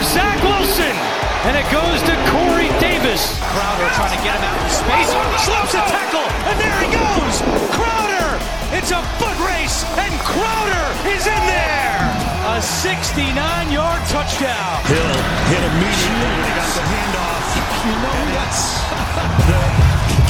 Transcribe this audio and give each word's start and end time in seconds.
for 0.00 0.16
Zach 0.16 0.40
Wilson. 0.42 0.96
And 1.44 1.56
it 1.56 1.68
goes 1.68 2.00
to 2.08 2.14
Corey 2.32 2.72
Davis. 2.80 3.36
Crowder 3.52 3.88
trying 3.96 4.16
to 4.16 4.22
get 4.24 4.36
him 4.36 4.44
out 4.44 4.56
in 4.64 4.70
space. 4.72 5.10
Slips 5.44 5.74
a 5.76 5.82
tackle. 5.92 6.28
And 6.48 6.56
there 6.56 6.78
he 6.80 6.88
goes. 6.88 7.34
Crowder. 7.76 8.40
It's 8.72 8.92
a 8.92 9.00
foot 9.20 9.36
race. 9.44 9.84
And 10.00 10.12
Crowder 10.24 10.86
is 11.08 11.24
in 11.28 11.42
there. 11.48 12.00
A 12.48 12.60
69-yard 12.60 14.02
touchdown. 14.08 14.72
Hill 14.88 15.16
hit 15.52 15.62
immediately 15.68 16.28
when 16.32 16.48
he 16.48 16.54
got 16.56 16.70
the 16.76 16.84
handoff. 16.88 17.38
You 17.80 17.92
know 17.92 18.20
that's 18.36 18.76
the 19.48 19.60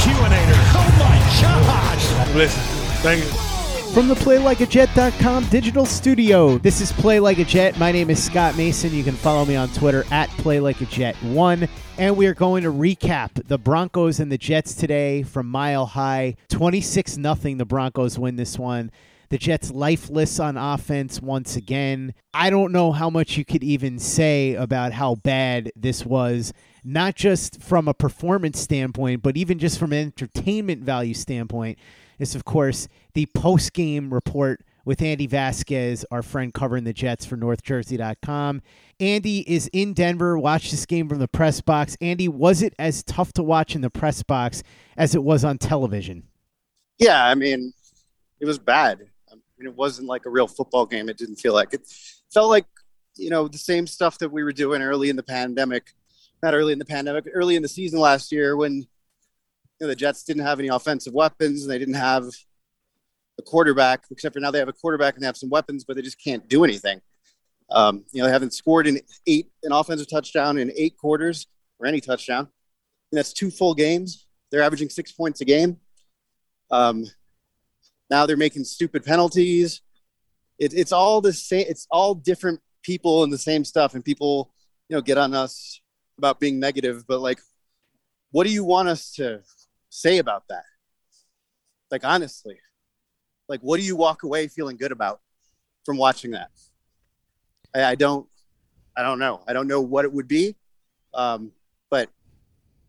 Q-inator. 0.03 0.61
Oh 0.79 0.87
my 1.01 1.19
gosh. 1.43 2.35
Listen, 2.37 2.63
thank 3.03 3.25
you. 3.25 3.50
From 3.95 4.07
the 4.07 4.15
PlayLikeAJet.com 4.15 5.49
digital 5.49 5.85
studio, 5.85 6.59
this 6.59 6.81
is 6.81 6.93
Play 6.93 7.19
Like 7.19 7.39
a 7.39 7.45
Jet. 7.45 7.77
My 7.77 7.91
name 7.91 8.09
is 8.09 8.23
Scott 8.23 8.57
Mason. 8.57 8.95
You 8.95 9.03
can 9.03 9.17
follow 9.17 9.45
me 9.45 9.57
on 9.57 9.69
Twitter 9.71 10.05
at 10.13 10.31
PlayLikeAJet1. 10.31 11.69
And 11.99 12.17
we 12.17 12.29
are 12.29 12.35
going 12.35 12.63
to 12.63 12.73
recap 12.73 13.49
the 13.49 13.59
Broncos 13.59 14.21
and 14.21 14.31
the 14.31 14.39
Jets 14.39 14.75
today 14.75 15.25
from 15.25 15.49
Mile 15.49 15.87
High. 15.87 16.37
26 16.51 17.15
0 17.15 17.35
the 17.35 17.65
Broncos 17.65 18.17
win 18.17 18.37
this 18.37 18.57
one. 18.57 18.93
The 19.29 19.39
Jets 19.39 19.73
lifeless 19.73 20.39
on 20.39 20.57
offense 20.57 21.21
once 21.21 21.57
again. 21.57 22.15
I 22.33 22.49
don't 22.49 22.71
know 22.71 22.93
how 22.93 23.11
much 23.11 23.37
you 23.37 23.45
could 23.45 23.65
even 23.65 23.99
say 23.99 24.55
about 24.55 24.93
how 24.93 25.17
bad 25.17 25.73
this 25.75 26.07
was, 26.07 26.53
not 26.85 27.17
just 27.17 27.61
from 27.61 27.89
a 27.89 27.95
performance 27.95 28.61
standpoint, 28.61 29.25
but 29.25 29.37
even 29.37 29.59
just 29.59 29.81
from 29.81 29.93
an 29.93 29.99
entertainment 29.99 30.85
value 30.85 31.15
standpoint 31.15 31.77
is, 32.23 32.35
of 32.35 32.45
course, 32.45 32.89
the 33.15 33.27
post 33.35 33.73
game 33.73 34.13
report 34.13 34.63
with 34.85 35.03
Andy 35.03 35.27
Vasquez, 35.27 36.05
our 36.11 36.23
friend 36.23 36.53
covering 36.53 36.85
the 36.85 36.93
Jets 36.93 37.25
for 37.25 37.37
NorthJersey.com. 37.37 38.63
Andy 38.99 39.41
is 39.53 39.69
in 39.73 39.93
Denver. 39.93 40.39
Watched 40.39 40.71
this 40.71 40.87
game 40.87 41.09
from 41.09 41.19
the 41.19 41.29
press 41.29 41.61
box. 41.61 41.97
Andy, 42.01 42.29
was 42.29 42.63
it 42.63 42.75
as 42.79 43.03
tough 43.03 43.33
to 43.35 43.43
watch 43.43 43.75
in 43.75 43.83
the 43.83 43.91
press 43.91 44.23
box 44.23 44.63
as 44.97 45.15
it 45.15 45.23
was 45.23 45.45
on 45.45 45.59
television? 45.59 46.25
Yeah, 46.99 47.25
I 47.25 47.35
mean, 47.35 47.73
it 48.41 48.47
was 48.47 48.59
bad. 48.59 49.01
I 49.31 49.35
mean, 49.35 49.69
it 49.69 49.75
wasn't 49.75 50.09
like 50.09 50.27
a 50.27 50.31
real 50.31 50.49
football 50.49 50.87
game. 50.87 51.09
It 51.09 51.19
didn't 51.19 51.37
feel 51.37 51.55
like 51.55 51.73
it 51.73 51.87
felt 52.33 52.51
like 52.51 52.67
you 53.17 53.31
know 53.31 53.49
the 53.49 53.59
same 53.59 53.87
stuff 53.87 54.19
that 54.19 54.31
we 54.31 54.43
were 54.43 54.53
doing 54.53 54.83
early 54.83 55.09
in 55.11 55.17
the 55.17 55.23
pandemic. 55.23 55.95
Not 56.43 56.55
early 56.55 56.73
in 56.73 56.79
the 56.79 56.87
pandemic, 56.87 57.27
early 57.35 57.57
in 57.57 57.63
the 57.63 57.69
season 57.69 58.01
last 58.01 58.33
year 58.33 58.57
when 58.57 58.87
know, 59.81 59.89
the 59.89 59.97
Jets 59.97 60.25
didn't 60.25 60.43
have 60.43 60.59
any 60.59 60.69
offensive 60.69 61.13
weapons 61.13 61.63
and 61.63 61.71
they 61.71 61.79
didn't 61.79 61.95
have 61.95 62.25
a 63.39 63.43
quarterback, 63.43 64.05
except 64.11 64.35
for 64.35 64.41
now 64.41 64.51
they 64.51 64.59
have 64.59 64.69
a 64.69 64.73
quarterback 64.73 65.15
and 65.15 65.23
they 65.23 65.27
have 65.27 65.37
some 65.37 65.51
weapons, 65.51 65.85
but 65.85 65.97
they 65.97 66.03
just 66.03 66.23
can't 66.23 66.49
do 66.49 66.65
anything. 66.65 67.01
Um, 67.71 68.05
you 68.13 68.21
know, 68.21 68.27
they 68.27 68.33
haven't 68.33 68.53
scored 68.53 68.87
in 68.87 69.01
eight 69.27 69.51
an 69.63 69.73
offensive 69.73 70.09
touchdown 70.09 70.59
in 70.59 70.73
eight 70.77 70.97
quarters 70.97 71.47
or 71.79 71.87
any 71.87 72.01
touchdown. 72.01 72.49
And 73.11 73.19
that's 73.19 73.33
two 73.33 73.51
full 73.51 73.75
games. 73.75 74.27
They're 74.51 74.63
averaging 74.63 74.91
six 74.91 75.13
points 75.13 75.41
a 75.41 75.45
game. 75.45 75.79
Um, 76.71 77.07
now 78.11 78.27
they're 78.27 78.37
making 78.37 78.65
stupid 78.65 79.05
penalties. 79.05 79.83
It, 80.59 80.75
it's 80.75 80.93
all 80.93 81.21
the 81.21 81.33
same. 81.33 81.67
It's 81.69 81.87
all 81.91 82.15
different 82.15 82.61
people 82.83 83.23
and 83.23 83.33
the 83.33 83.39
same 83.39 83.65
stuff. 83.65 83.95
And 83.95 84.05
people, 84.05 84.53
you 84.89 84.97
know, 84.97 85.01
get 85.01 85.19
on 85.19 85.35
us 85.35 85.81
about 86.19 86.41
being 86.41 86.59
negative. 86.59 87.05
But 87.07 87.21
like, 87.21 87.41
what 88.33 88.47
do 88.47 88.53
you 88.53 88.65
want 88.65 88.89
us 88.89 89.13
to 89.13 89.43
say 89.91 90.19
about 90.19 90.45
that? 90.49 90.65
Like, 91.91 92.05
honestly, 92.05 92.59
like, 93.49 93.61
what 93.61 93.79
do 93.79 93.85
you 93.85 93.97
walk 93.97 94.23
away 94.23 94.49
feeling 94.49 94.77
good 94.77 94.93
about 94.93 95.21
from 95.85 95.99
watching 95.99 96.31
that? 96.31 96.51
I, 97.75 97.85
I 97.85 97.95
don't, 97.97 98.27
I 98.97 99.03
don't 99.03 99.19
know. 99.19 99.43
I 99.47 99.53
don't 99.53 99.67
know 99.67 99.81
what 99.81 100.05
it 100.05 100.13
would 100.13 100.29
be. 100.29 100.57
Um, 101.13 101.53
but 101.91 102.09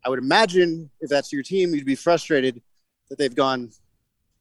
I 0.05 0.09
would 0.09 0.19
imagine 0.19 0.89
if 1.01 1.09
that's 1.09 1.33
your 1.33 1.43
team, 1.43 1.73
you'd 1.73 1.85
be 1.85 1.95
frustrated 1.95 2.61
that 3.09 3.17
they've 3.17 3.35
gone, 3.35 3.71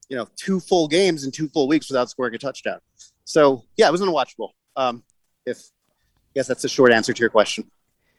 you 0.08 0.16
know, 0.16 0.28
two 0.36 0.60
full 0.60 0.88
games 0.88 1.24
in 1.24 1.30
two 1.30 1.48
full 1.48 1.66
weeks 1.66 1.88
without 1.88 2.10
scoring 2.10 2.34
a 2.34 2.38
touchdown. 2.38 2.78
So 3.24 3.64
yeah, 3.76 3.88
it 3.88 3.92
was 3.92 4.00
unwatchable. 4.00 4.50
Um, 4.76 5.02
if 5.46 5.58
I 5.58 6.32
guess 6.34 6.46
that's 6.46 6.64
a 6.64 6.68
short 6.68 6.92
answer 6.92 7.12
to 7.12 7.20
your 7.20 7.30
question. 7.30 7.70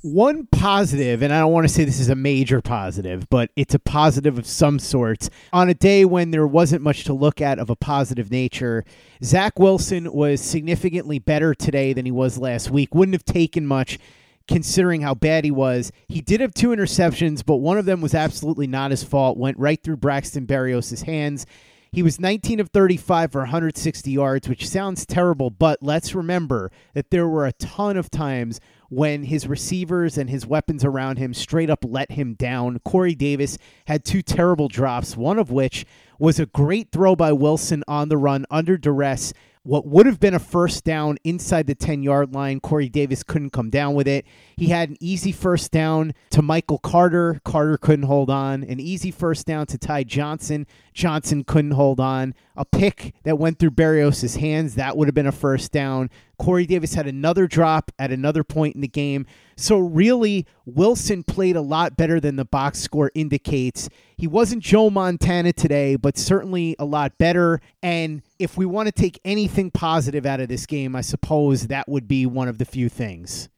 One 0.04 0.48
positive, 0.48 1.22
and 1.22 1.32
I 1.32 1.42
don't 1.42 1.52
want 1.52 1.68
to 1.68 1.74
say 1.74 1.84
this 1.84 2.00
is 2.00 2.10
a 2.10 2.16
major 2.16 2.60
positive, 2.60 3.30
but 3.30 3.52
it's 3.56 3.76
a 3.76 3.80
positive 3.80 4.40
of 4.40 4.48
some 4.48 4.80
sorts. 4.80 5.30
On 5.54 5.70
a 5.70 5.76
day 5.76 6.06
when 6.06 6.32
there 6.32 6.48
wasn't 6.48 6.82
much 6.82 7.04
to 7.04 7.14
look 7.14 7.40
at 7.40 7.60
of 7.60 7.70
a 7.70 7.76
positive 7.76 8.32
nature, 8.32 8.84
Zach 9.24 9.60
Wilson 9.60 10.12
was 10.12 10.42
significantly 10.42 11.20
better 11.20 11.54
today 11.54 11.94
than 11.94 12.06
he 12.06 12.12
was 12.12 12.40
last 12.40 12.72
week. 12.72 12.96
Wouldn't 12.96 13.14
have 13.14 13.26
taken 13.26 13.68
much 13.68 14.00
considering 14.48 15.02
how 15.02 15.14
bad 15.14 15.46
he 15.46 15.52
was. 15.52 15.92
He 16.08 16.20
did 16.20 16.42
have 16.42 16.56
two 16.56 16.70
interceptions, 16.70 17.46
but 17.46 17.58
one 17.58 17.78
of 17.78 17.86
them 17.86 18.02
was 18.02 18.16
absolutely 18.16 18.66
not 18.66 18.90
his 18.90 19.04
fault. 19.04 19.38
Went 19.38 19.60
right 19.60 19.82
through 19.84 19.98
Braxton 19.98 20.48
Berrios' 20.48 21.04
hands. 21.04 21.46
He 21.94 22.04
was 22.04 22.22
19 22.22 22.62
of 22.62 22.70
35 22.70 23.34
for 23.34 23.40
160 23.40 24.12
yards, 24.12 24.48
which 24.48 24.66
sounds 24.66 25.06
terrible, 25.06 25.50
but 25.50 25.84
let's 25.84 26.16
remember 26.16 26.72
that 26.94 27.12
there 27.12 27.28
were 27.28 27.46
a 27.46 27.52
ton 27.52 27.98
of 27.98 28.10
times 28.10 28.62
when 28.88 29.26
his 29.26 29.46
receivers 29.46 30.18
and 30.18 30.30
his 30.30 30.48
weapons 30.48 30.86
around 30.86 31.18
him 31.18 31.34
straight 31.34 31.70
up 31.70 31.84
let 31.84 32.14
him 32.14 32.34
down. 32.36 32.80
Corey 32.86 33.14
Davis 33.14 33.58
had 33.88 34.06
two 34.06 34.22
terrible 34.22 34.70
drops, 34.70 35.18
one 35.18 35.38
of 35.38 35.52
which 35.52 35.86
was 36.18 36.40
a 36.40 36.46
great 36.46 36.94
throw 36.94 37.14
by 37.14 37.34
Wilson 37.34 37.84
on 37.90 38.08
the 38.08 38.18
run 38.18 38.46
under 38.50 38.78
duress 38.78 39.34
what 39.64 39.86
would 39.86 40.06
have 40.08 40.20
been 40.20 40.34
a 40.34 40.40
first 40.40 40.84
down 40.84 41.18
inside 41.24 41.68
the 41.68 41.76
10 41.76 42.02
yard 42.04 42.34
line. 42.34 42.60
Corey 42.60 42.90
Davis 42.90 43.24
couldn't 43.24 43.52
come 43.52 43.70
down 43.70 43.94
with 43.94 44.08
it. 44.08 44.26
He 44.58 44.68
had 44.68 44.90
an 44.90 44.98
easy 45.00 45.32
first 45.32 45.72
down 45.72 46.14
to 46.32 46.42
Michael 46.42 46.80
Carter. 46.80 47.40
Carter 47.44 47.78
couldn't 47.78 48.06
hold 48.06 48.30
on. 48.30 48.64
An 48.64 48.80
easy 48.80 49.12
first 49.12 49.46
down 49.46 49.68
to 49.68 49.78
Ty 49.78 50.04
Johnson. 50.06 50.66
Johnson 50.94 51.44
couldn't 51.44 51.72
hold 51.72 52.00
on. 52.00 52.34
A 52.56 52.66
pick 52.66 53.14
that 53.24 53.38
went 53.38 53.60
through 53.60 53.72
Berrios' 53.72 54.38
hands. 54.38 54.76
That 54.76 54.98
would 54.98 55.08
have 55.08 55.16
been 55.16 55.28
a 55.28 55.32
first 55.32 55.72
down. 55.72 56.10
Corey 56.38 56.66
Davis 56.66 56.94
had 56.94 57.08
another 57.08 57.48
drop 57.48 57.92
at 58.00 58.12
another 58.12 58.44
point 58.44 58.76
in 58.76 58.82
the 58.82 58.88
game. 58.88 59.26
So, 59.56 59.78
really, 59.78 60.46
Wilson 60.66 61.24
played 61.24 61.56
a 61.56 61.62
lot 61.62 61.96
better 61.96 62.20
than 62.20 62.36
the 62.36 62.46
box 62.46 62.80
score 62.80 63.12
indicates. 63.14 63.90
He 64.18 64.28
wasn't 64.28 64.64
Joe 64.64 64.90
Montana 64.90 65.54
today, 65.54 65.96
but 65.96 66.18
certainly 66.18 66.76
a 66.80 66.86
lot 66.86 67.18
better. 67.18 67.62
And 67.82 68.22
if 68.40 68.58
we 68.58 68.66
want 68.66 68.88
to 68.88 68.92
take 68.92 69.20
anything 69.24 69.72
positive 69.72 70.26
out 70.26 70.40
of 70.40 70.50
this 70.50 70.66
game, 70.66 70.96
I 70.96 71.02
suppose 71.02 71.68
that 71.68 71.88
would 71.88 72.08
be 72.08 72.26
one 72.26 72.48
of 72.48 72.58
the 72.58 72.66
few 72.66 72.90
things. 72.90 73.50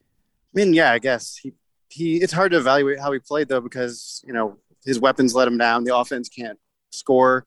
I 0.54 0.60
mean, 0.60 0.74
yeah, 0.74 0.92
I 0.92 0.98
guess 0.98 1.36
he, 1.36 1.52
he 1.88 2.16
it's 2.18 2.32
hard 2.32 2.52
to 2.52 2.58
evaluate 2.58 3.00
how 3.00 3.10
he 3.12 3.18
played 3.18 3.48
though 3.48 3.60
because 3.60 4.22
you 4.26 4.32
know 4.32 4.58
his 4.84 5.00
weapons 5.00 5.34
let 5.34 5.48
him 5.48 5.58
down. 5.58 5.84
The 5.84 5.96
offense 5.96 6.28
can't 6.28 6.58
score 6.90 7.46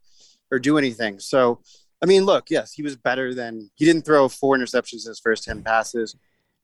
or 0.51 0.59
do 0.59 0.77
anything. 0.77 1.19
So, 1.19 1.61
I 2.01 2.05
mean, 2.05 2.25
look, 2.25 2.49
yes, 2.49 2.73
he 2.73 2.83
was 2.83 2.95
better 2.95 3.33
than 3.33 3.69
he 3.75 3.85
didn't 3.85 4.05
throw 4.05 4.29
four 4.29 4.57
interceptions 4.57 5.05
in 5.05 5.09
his 5.09 5.21
first 5.23 5.43
ten 5.43 5.63
passes. 5.63 6.15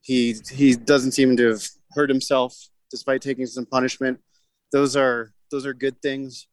He 0.01 0.35
he 0.51 0.75
doesn't 0.75 1.11
seem 1.11 1.35
to 1.37 1.49
have 1.49 1.63
hurt 1.93 2.09
himself 2.09 2.55
despite 2.91 3.21
taking 3.21 3.45
some 3.45 3.65
punishment. 3.65 4.19
Those 4.71 4.95
are 4.95 5.33
those 5.51 5.65
are 5.65 5.73
good 5.73 6.01
things 6.01 6.47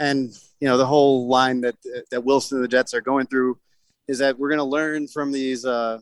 and 0.00 0.30
you 0.60 0.68
know 0.68 0.76
the 0.76 0.86
whole 0.86 1.28
line 1.28 1.60
that 1.60 1.76
that 2.10 2.24
Wilson 2.24 2.58
and 2.58 2.64
the 2.64 2.68
Jets 2.68 2.94
are 2.94 3.00
going 3.00 3.26
through 3.26 3.58
is 4.06 4.18
that 4.18 4.38
we're 4.38 4.48
going 4.48 4.58
to 4.58 4.64
learn 4.64 5.08
from 5.08 5.32
these 5.32 5.64
uh, 5.64 5.98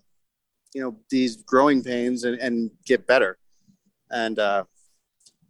you 0.74 0.82
know 0.82 0.96
these 1.10 1.36
growing 1.36 1.82
pains 1.82 2.24
and, 2.24 2.38
and 2.38 2.70
get 2.84 3.06
better. 3.06 3.38
And 4.10 4.38
uh, 4.38 4.64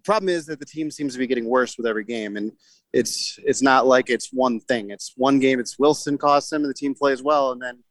problem 0.05 0.29
is 0.29 0.47
that 0.47 0.61
the 0.61 0.67
team 0.67 0.91
seems 0.91 1.13
to 1.13 1.19
be 1.19 1.27
getting 1.27 1.47
worse 1.47 1.77
with 1.77 1.87
every 1.87 2.05
game, 2.05 2.37
and 2.37 2.53
it's 2.97 3.39
it's 3.45 3.61
not 3.61 3.87
like 3.87 4.09
it's 4.09 4.33
one 4.33 4.59
thing. 4.59 4.91
It's 4.91 5.13
one 5.17 5.39
game. 5.39 5.61
It's 5.61 5.79
Wilson 5.79 6.17
costs 6.17 6.49
them, 6.49 6.63
and 6.63 6.71
the 6.71 6.75
team 6.75 6.95
plays 6.95 7.23
well, 7.23 7.53
and 7.53 7.61
then 7.61 7.83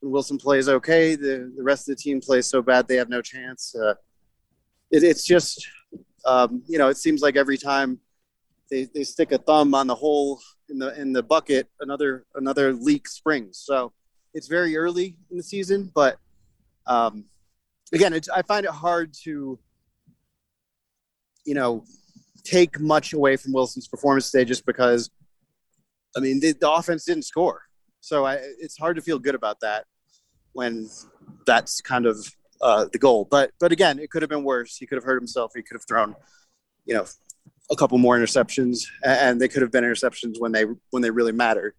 when 0.00 0.10
Wilson 0.10 0.38
plays 0.38 0.66
okay, 0.68 1.14
the 1.14 1.52
the 1.54 1.62
rest 1.62 1.88
of 1.88 1.96
the 1.96 2.02
team 2.02 2.20
plays 2.22 2.46
so 2.46 2.62
bad 2.62 2.88
they 2.88 2.96
have 2.96 3.10
no 3.10 3.20
chance. 3.20 3.74
Uh, 3.74 3.94
it, 4.90 5.02
it's 5.02 5.26
just 5.26 5.68
um, 6.24 6.62
you 6.66 6.78
know 6.78 6.88
it 6.88 6.96
seems 6.96 7.20
like 7.20 7.36
every 7.36 7.58
time 7.58 8.00
they, 8.70 8.88
they 8.94 9.04
stick 9.04 9.30
a 9.30 9.38
thumb 9.38 9.74
on 9.74 9.86
the 9.86 9.94
hole 9.94 10.40
in 10.70 10.78
the 10.78 10.98
in 10.98 11.12
the 11.12 11.22
bucket, 11.22 11.68
another 11.80 12.24
another 12.34 12.72
leak 12.72 13.08
springs. 13.08 13.58
So 13.58 13.92
it's 14.32 14.48
very 14.48 14.74
early 14.74 15.16
in 15.30 15.36
the 15.36 15.42
season, 15.42 15.90
but 15.94 16.16
um, 16.86 17.26
again, 17.92 18.18
I 18.34 18.40
find 18.42 18.64
it 18.64 18.72
hard 18.72 19.12
to, 19.24 19.58
you 21.44 21.54
know, 21.54 21.84
take 22.46 22.78
much 22.80 23.12
away 23.12 23.36
from 23.36 23.52
Wilson's 23.52 23.88
performance 23.88 24.30
today 24.30 24.44
just 24.44 24.64
because, 24.64 25.10
I 26.16 26.20
mean, 26.20 26.40
the, 26.40 26.52
the 26.52 26.70
offense 26.70 27.04
didn't 27.04 27.24
score. 27.24 27.62
So 28.00 28.24
I, 28.24 28.34
it's 28.60 28.78
hard 28.78 28.96
to 28.96 29.02
feel 29.02 29.18
good 29.18 29.34
about 29.34 29.60
that 29.60 29.84
when 30.52 30.88
that's 31.46 31.80
kind 31.80 32.06
of 32.06 32.30
uh, 32.60 32.86
the 32.92 32.98
goal. 32.98 33.26
But 33.30 33.50
but 33.58 33.72
again, 33.72 33.98
it 33.98 34.10
could 34.10 34.22
have 34.22 34.30
been 34.30 34.44
worse. 34.44 34.76
He 34.76 34.86
could 34.86 34.96
have 34.96 35.04
hurt 35.04 35.20
himself. 35.20 35.52
He 35.54 35.62
could 35.62 35.74
have 35.74 35.86
thrown, 35.86 36.14
you 36.84 36.94
know, 36.94 37.04
a 37.70 37.76
couple 37.76 37.98
more 37.98 38.16
interceptions, 38.16 38.86
and 39.04 39.40
they 39.40 39.48
could 39.48 39.62
have 39.62 39.72
been 39.72 39.84
interceptions 39.84 40.36
when 40.38 40.52
they 40.52 40.64
when 40.90 41.02
they 41.02 41.10
really 41.10 41.32
mattered. 41.32 41.74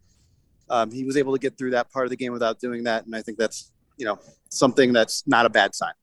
Um, 0.69 0.91
he 0.91 1.05
was 1.05 1.15
able 1.15 1.33
to 1.33 1.39
get 1.39 1.57
through 1.57 1.71
that 1.71 1.91
part 1.91 2.05
of 2.05 2.09
the 2.09 2.17
game 2.17 2.33
without 2.33 2.59
doing 2.59 2.83
that, 2.83 3.05
and 3.05 3.15
I 3.15 3.21
think 3.21 3.37
that's 3.37 3.71
you 3.97 4.05
know 4.05 4.19
something 4.49 4.93
that's 4.93 5.25
not 5.25 5.45
a 5.45 5.49
bad 5.49 5.73
sign. 5.73 5.93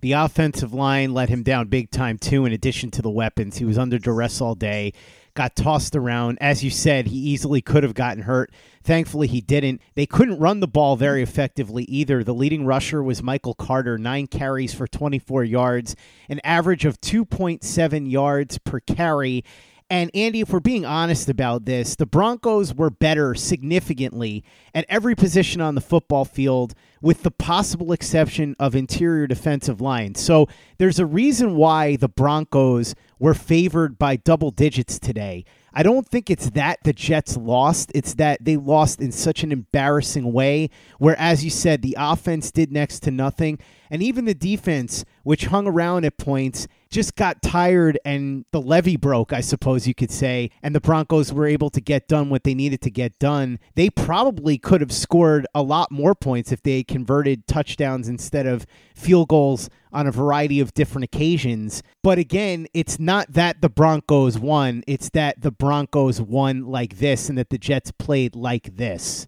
The 0.00 0.12
offensive 0.12 0.72
line 0.72 1.12
let 1.12 1.28
him 1.28 1.42
down 1.42 1.68
big 1.68 1.90
time 1.90 2.18
too. 2.18 2.44
In 2.44 2.52
addition 2.52 2.90
to 2.92 3.02
the 3.02 3.10
weapons, 3.10 3.58
he 3.58 3.64
was 3.64 3.78
under 3.78 3.98
duress 3.98 4.40
all 4.40 4.54
day 4.54 4.92
got 5.34 5.56
tossed 5.56 5.96
around. 5.96 6.38
As 6.40 6.64
you 6.64 6.70
said, 6.70 7.06
he 7.06 7.16
easily 7.16 7.60
could 7.60 7.82
have 7.82 7.94
gotten 7.94 8.24
hurt. 8.24 8.52
Thankfully, 8.82 9.26
he 9.26 9.40
didn't. 9.40 9.80
They 9.94 10.06
couldn't 10.06 10.38
run 10.38 10.60
the 10.60 10.68
ball 10.68 10.96
very 10.96 11.22
effectively 11.22 11.84
either. 11.84 12.24
The 12.24 12.34
leading 12.34 12.66
rusher 12.66 13.02
was 13.02 13.22
Michael 13.22 13.54
Carter, 13.54 13.98
nine 13.98 14.26
carries 14.26 14.74
for 14.74 14.86
24 14.86 15.44
yards, 15.44 15.96
an 16.28 16.40
average 16.44 16.84
of 16.84 17.00
2.7 17.00 18.10
yards 18.10 18.58
per 18.58 18.80
carry. 18.80 19.44
And 19.90 20.08
Andy, 20.14 20.40
if 20.40 20.52
we're 20.52 20.60
being 20.60 20.86
honest 20.86 21.28
about 21.28 21.64
this, 21.64 21.96
the 21.96 22.06
Broncos 22.06 22.72
were 22.72 22.90
better 22.90 23.34
significantly 23.34 24.44
at 24.72 24.86
every 24.88 25.16
position 25.16 25.60
on 25.60 25.74
the 25.74 25.80
football 25.80 26.24
field, 26.24 26.74
with 27.02 27.24
the 27.24 27.32
possible 27.32 27.90
exception 27.92 28.54
of 28.60 28.76
interior 28.76 29.26
defensive 29.26 29.80
line. 29.80 30.14
So 30.14 30.46
there's 30.78 31.00
a 31.00 31.06
reason 31.06 31.56
why 31.56 31.96
the 31.96 32.08
Broncos 32.08 32.94
were 33.18 33.34
favored 33.34 33.98
by 33.98 34.14
double 34.14 34.52
digits 34.52 35.00
today. 35.00 35.44
I 35.72 35.82
don't 35.82 36.06
think 36.06 36.30
it's 36.30 36.50
that 36.50 36.78
the 36.84 36.92
Jets 36.92 37.36
lost. 37.36 37.90
It's 37.92 38.14
that 38.14 38.44
they 38.44 38.56
lost 38.56 39.00
in 39.00 39.10
such 39.10 39.42
an 39.42 39.50
embarrassing 39.50 40.32
way, 40.32 40.70
where, 40.98 41.18
as 41.18 41.42
you 41.42 41.50
said, 41.50 41.82
the 41.82 41.96
offense 41.98 42.52
did 42.52 42.70
next 42.70 43.00
to 43.00 43.10
nothing. 43.10 43.58
And 43.90 44.02
even 44.02 44.24
the 44.24 44.34
defense, 44.34 45.04
which 45.24 45.46
hung 45.46 45.66
around 45.66 46.04
at 46.04 46.16
points, 46.16 46.68
just 46.90 47.16
got 47.16 47.42
tired 47.42 47.98
and 48.04 48.44
the 48.52 48.60
levee 48.60 48.96
broke, 48.96 49.32
I 49.32 49.40
suppose 49.40 49.86
you 49.86 49.94
could 49.94 50.10
say. 50.10 50.50
And 50.62 50.74
the 50.74 50.80
Broncos 50.80 51.32
were 51.32 51.46
able 51.46 51.70
to 51.70 51.80
get 51.80 52.08
done 52.08 52.30
what 52.30 52.44
they 52.44 52.54
needed 52.54 52.80
to 52.82 52.90
get 52.90 53.18
done. 53.18 53.58
They 53.74 53.90
probably 53.90 54.58
could 54.58 54.80
have 54.80 54.92
scored 54.92 55.46
a 55.54 55.62
lot 55.62 55.90
more 55.90 56.14
points 56.14 56.52
if 56.52 56.62
they 56.62 56.82
converted 56.82 57.46
touchdowns 57.46 58.08
instead 58.08 58.46
of 58.46 58.66
field 58.94 59.28
goals 59.28 59.70
on 59.92 60.06
a 60.06 60.12
variety 60.12 60.60
of 60.60 60.74
different 60.74 61.04
occasions. 61.04 61.82
But 62.02 62.18
again, 62.18 62.66
it's 62.74 62.98
not 62.98 63.32
that 63.32 63.60
the 63.60 63.68
Broncos 63.68 64.38
won, 64.38 64.82
it's 64.86 65.10
that 65.10 65.40
the 65.42 65.50
Broncos 65.50 66.20
won 66.20 66.66
like 66.66 66.98
this 66.98 67.28
and 67.28 67.38
that 67.38 67.50
the 67.50 67.58
Jets 67.58 67.92
played 67.92 68.34
like 68.34 68.76
this. 68.76 69.26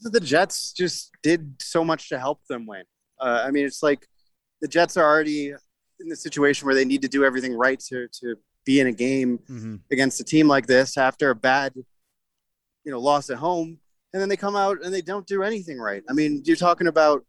The 0.00 0.20
Jets 0.20 0.72
just 0.72 1.10
did 1.22 1.56
so 1.60 1.84
much 1.84 2.08
to 2.10 2.18
help 2.18 2.46
them 2.48 2.66
win. 2.66 2.84
Uh, 3.20 3.44
I 3.46 3.50
mean, 3.50 3.66
it's 3.66 3.82
like 3.82 4.06
the 4.60 4.68
Jets 4.68 4.96
are 4.96 5.04
already 5.04 5.50
in 6.00 6.08
the 6.08 6.16
situation 6.16 6.66
where 6.66 6.74
they 6.74 6.84
need 6.84 7.02
to 7.02 7.08
do 7.08 7.24
everything 7.24 7.54
right 7.54 7.80
to 7.88 8.08
to 8.20 8.36
be 8.64 8.80
in 8.80 8.86
a 8.86 8.92
game 8.92 9.38
mm-hmm. 9.50 9.76
against 9.90 10.20
a 10.20 10.24
team 10.24 10.46
like 10.46 10.66
this 10.66 10.96
after 10.96 11.30
a 11.30 11.34
bad, 11.34 11.72
you 12.84 12.92
know, 12.92 13.00
loss 13.00 13.30
at 13.30 13.38
home, 13.38 13.78
and 14.12 14.20
then 14.20 14.28
they 14.28 14.36
come 14.36 14.56
out 14.56 14.78
and 14.82 14.92
they 14.92 15.02
don't 15.02 15.26
do 15.26 15.42
anything 15.42 15.78
right. 15.78 16.02
I 16.08 16.12
mean, 16.12 16.42
you're 16.44 16.56
talking 16.56 16.86
about 16.86 17.24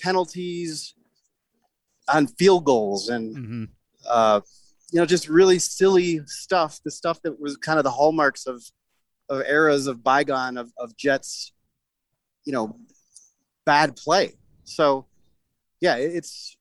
penalties 0.00 0.94
on 2.08 2.26
field 2.26 2.64
goals 2.64 3.08
and 3.08 3.36
mm-hmm. 3.36 3.64
uh, 4.08 4.40
you 4.92 5.00
know 5.00 5.06
just 5.06 5.28
really 5.28 5.58
silly 5.58 6.20
stuff. 6.26 6.80
The 6.84 6.90
stuff 6.90 7.20
that 7.22 7.40
was 7.40 7.56
kind 7.56 7.78
of 7.78 7.84
the 7.84 7.90
hallmarks 7.90 8.46
of 8.46 8.62
of 9.28 9.42
eras 9.42 9.86
of 9.86 10.02
bygone 10.02 10.56
of, 10.56 10.72
of 10.78 10.96
Jets, 10.96 11.52
you 12.44 12.52
know, 12.52 12.76
bad 13.64 13.96
play. 13.96 14.34
So 14.64 15.06
yeah, 15.84 15.96
it's 15.96 16.56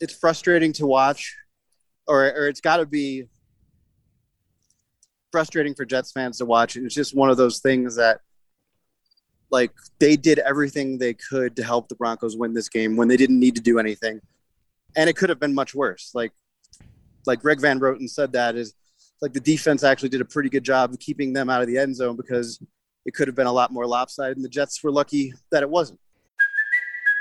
it's 0.00 0.14
frustrating 0.14 0.72
to 0.72 0.86
watch, 0.86 1.36
or 2.06 2.24
or 2.24 2.48
it's 2.48 2.62
got 2.62 2.78
to 2.78 2.86
be 2.86 3.28
frustrating 5.30 5.74
for 5.74 5.84
Jets 5.84 6.10
fans 6.10 6.38
to 6.38 6.46
watch. 6.46 6.76
And 6.76 6.86
it's 6.86 6.94
just 6.94 7.14
one 7.14 7.28
of 7.28 7.36
those 7.36 7.58
things 7.58 7.96
that, 7.96 8.20
like, 9.50 9.72
they 9.98 10.16
did 10.16 10.38
everything 10.38 10.96
they 10.96 11.12
could 11.12 11.54
to 11.56 11.62
help 11.62 11.90
the 11.90 11.96
Broncos 11.96 12.34
win 12.34 12.54
this 12.54 12.70
game 12.70 12.96
when 12.96 13.08
they 13.08 13.18
didn't 13.18 13.38
need 13.38 13.56
to 13.56 13.60
do 13.60 13.78
anything, 13.78 14.22
and 14.96 15.10
it 15.10 15.16
could 15.16 15.28
have 15.28 15.38
been 15.38 15.54
much 15.54 15.74
worse. 15.74 16.12
Like, 16.14 16.32
like 17.26 17.42
Greg 17.42 17.60
Van 17.60 17.78
Roten 17.78 18.08
said 18.08 18.32
that 18.32 18.56
is 18.56 18.72
like 19.20 19.34
the 19.34 19.40
defense 19.40 19.84
actually 19.84 20.08
did 20.08 20.22
a 20.22 20.24
pretty 20.24 20.48
good 20.48 20.64
job 20.64 20.94
of 20.94 20.98
keeping 20.98 21.34
them 21.34 21.50
out 21.50 21.60
of 21.60 21.68
the 21.68 21.76
end 21.76 21.94
zone 21.94 22.16
because 22.16 22.58
it 23.04 23.12
could 23.12 23.28
have 23.28 23.34
been 23.34 23.46
a 23.46 23.52
lot 23.52 23.70
more 23.70 23.86
lopsided, 23.86 24.38
and 24.38 24.44
the 24.46 24.48
Jets 24.48 24.82
were 24.82 24.90
lucky 24.90 25.34
that 25.52 25.62
it 25.62 25.68
wasn't. 25.68 26.00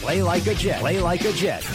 Play 0.00 0.22
like 0.22 0.46
a 0.46 0.54
Jet. 0.54 0.80
Play 0.80 1.00
like 1.00 1.24
a 1.24 1.32
Jet. 1.32 1.66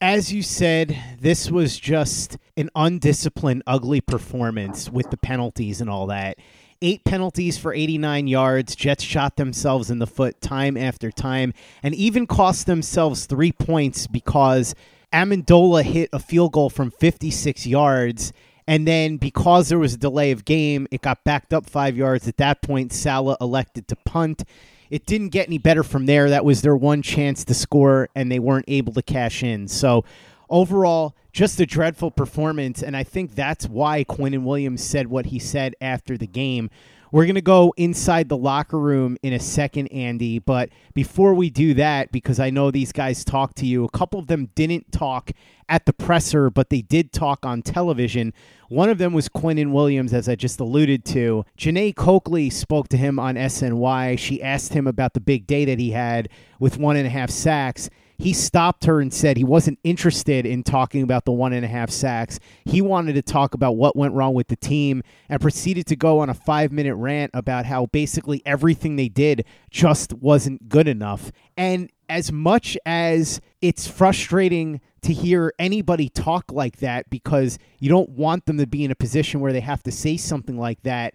As 0.00 0.32
you 0.32 0.42
said, 0.42 0.96
this 1.20 1.50
was 1.50 1.78
just 1.78 2.36
an 2.56 2.70
undisciplined, 2.76 3.62
ugly 3.66 4.00
performance 4.02 4.90
with 4.90 5.10
the 5.10 5.16
penalties 5.16 5.80
and 5.80 5.88
all 5.88 6.06
that. 6.08 6.38
Eight 6.82 7.02
penalties 7.04 7.56
for 7.56 7.72
89 7.72 8.26
yards. 8.28 8.76
Jets 8.76 9.02
shot 9.02 9.36
themselves 9.36 9.90
in 9.90 9.98
the 9.98 10.06
foot 10.06 10.40
time 10.42 10.76
after 10.76 11.10
time 11.10 11.54
and 11.82 11.94
even 11.94 12.26
cost 12.26 12.66
themselves 12.66 13.24
three 13.24 13.52
points 13.52 14.06
because 14.06 14.74
Ammendola 15.12 15.82
hit 15.82 16.10
a 16.12 16.18
field 16.18 16.52
goal 16.52 16.68
from 16.68 16.90
56 16.90 17.66
yards. 17.66 18.34
And 18.68 18.86
then 18.86 19.16
because 19.16 19.70
there 19.70 19.78
was 19.78 19.94
a 19.94 19.98
delay 19.98 20.30
of 20.30 20.44
game, 20.44 20.86
it 20.90 21.00
got 21.00 21.24
backed 21.24 21.54
up 21.54 21.70
five 21.70 21.96
yards. 21.96 22.28
At 22.28 22.36
that 22.36 22.60
point, 22.60 22.92
Saleh 22.92 23.38
elected 23.40 23.88
to 23.88 23.96
punt. 23.96 24.44
It 24.90 25.06
didn't 25.06 25.28
get 25.28 25.48
any 25.48 25.58
better 25.58 25.82
from 25.82 26.06
there. 26.06 26.30
That 26.30 26.44
was 26.44 26.62
their 26.62 26.76
one 26.76 27.02
chance 27.02 27.44
to 27.44 27.54
score, 27.54 28.08
and 28.14 28.30
they 28.30 28.38
weren't 28.38 28.66
able 28.68 28.92
to 28.94 29.02
cash 29.02 29.42
in. 29.42 29.68
So, 29.68 30.04
overall, 30.48 31.14
just 31.32 31.60
a 31.60 31.66
dreadful 31.66 32.10
performance. 32.10 32.82
And 32.82 32.96
I 32.96 33.04
think 33.04 33.34
that's 33.34 33.68
why 33.68 34.04
Quinnen 34.04 34.44
Williams 34.44 34.82
said 34.82 35.08
what 35.08 35.26
he 35.26 35.38
said 35.38 35.74
after 35.80 36.16
the 36.16 36.26
game. 36.26 36.70
We're 37.16 37.24
going 37.24 37.36
to 37.36 37.40
go 37.40 37.72
inside 37.78 38.28
the 38.28 38.36
locker 38.36 38.78
room 38.78 39.16
in 39.22 39.32
a 39.32 39.38
second, 39.38 39.86
Andy. 39.86 40.38
But 40.38 40.68
before 40.92 41.32
we 41.32 41.48
do 41.48 41.72
that, 41.72 42.12
because 42.12 42.38
I 42.38 42.50
know 42.50 42.70
these 42.70 42.92
guys 42.92 43.24
talked 43.24 43.56
to 43.56 43.66
you, 43.66 43.84
a 43.86 43.88
couple 43.88 44.20
of 44.20 44.26
them 44.26 44.50
didn't 44.54 44.92
talk 44.92 45.30
at 45.66 45.86
the 45.86 45.94
presser, 45.94 46.50
but 46.50 46.68
they 46.68 46.82
did 46.82 47.14
talk 47.14 47.46
on 47.46 47.62
television. 47.62 48.34
One 48.68 48.90
of 48.90 48.98
them 48.98 49.14
was 49.14 49.30
Quinnen 49.30 49.72
Williams, 49.72 50.12
as 50.12 50.28
I 50.28 50.34
just 50.34 50.60
alluded 50.60 51.06
to. 51.06 51.46
Janae 51.56 51.96
Coakley 51.96 52.50
spoke 52.50 52.88
to 52.90 52.98
him 52.98 53.18
on 53.18 53.36
SNY. 53.36 54.18
She 54.18 54.42
asked 54.42 54.74
him 54.74 54.86
about 54.86 55.14
the 55.14 55.20
big 55.20 55.46
day 55.46 55.64
that 55.64 55.78
he 55.78 55.92
had 55.92 56.28
with 56.60 56.76
one 56.76 56.96
and 56.96 57.06
a 57.06 57.10
half 57.10 57.30
sacks 57.30 57.88
he 58.18 58.32
stopped 58.32 58.84
her 58.84 59.00
and 59.00 59.12
said 59.12 59.36
he 59.36 59.44
wasn't 59.44 59.78
interested 59.84 60.46
in 60.46 60.62
talking 60.62 61.02
about 61.02 61.24
the 61.24 61.32
one 61.32 61.52
and 61.52 61.64
a 61.64 61.68
half 61.68 61.90
sacks. 61.90 62.38
He 62.64 62.80
wanted 62.80 63.14
to 63.14 63.22
talk 63.22 63.54
about 63.54 63.76
what 63.76 63.96
went 63.96 64.14
wrong 64.14 64.34
with 64.34 64.48
the 64.48 64.56
team 64.56 65.02
and 65.28 65.40
proceeded 65.40 65.86
to 65.86 65.96
go 65.96 66.20
on 66.20 66.30
a 66.30 66.34
five 66.34 66.72
minute 66.72 66.96
rant 66.96 67.30
about 67.34 67.66
how 67.66 67.86
basically 67.86 68.42
everything 68.46 68.96
they 68.96 69.08
did 69.08 69.44
just 69.70 70.14
wasn't 70.14 70.68
good 70.68 70.88
enough. 70.88 71.30
And 71.56 71.90
as 72.08 72.32
much 72.32 72.78
as 72.86 73.40
it's 73.60 73.86
frustrating 73.86 74.80
to 75.02 75.12
hear 75.12 75.52
anybody 75.58 76.08
talk 76.08 76.50
like 76.50 76.78
that 76.78 77.10
because 77.10 77.58
you 77.78 77.88
don't 77.88 78.10
want 78.10 78.46
them 78.46 78.58
to 78.58 78.66
be 78.66 78.84
in 78.84 78.90
a 78.90 78.96
position 78.96 79.40
where 79.40 79.52
they 79.52 79.60
have 79.60 79.82
to 79.82 79.92
say 79.92 80.16
something 80.16 80.56
like 80.58 80.82
that, 80.82 81.14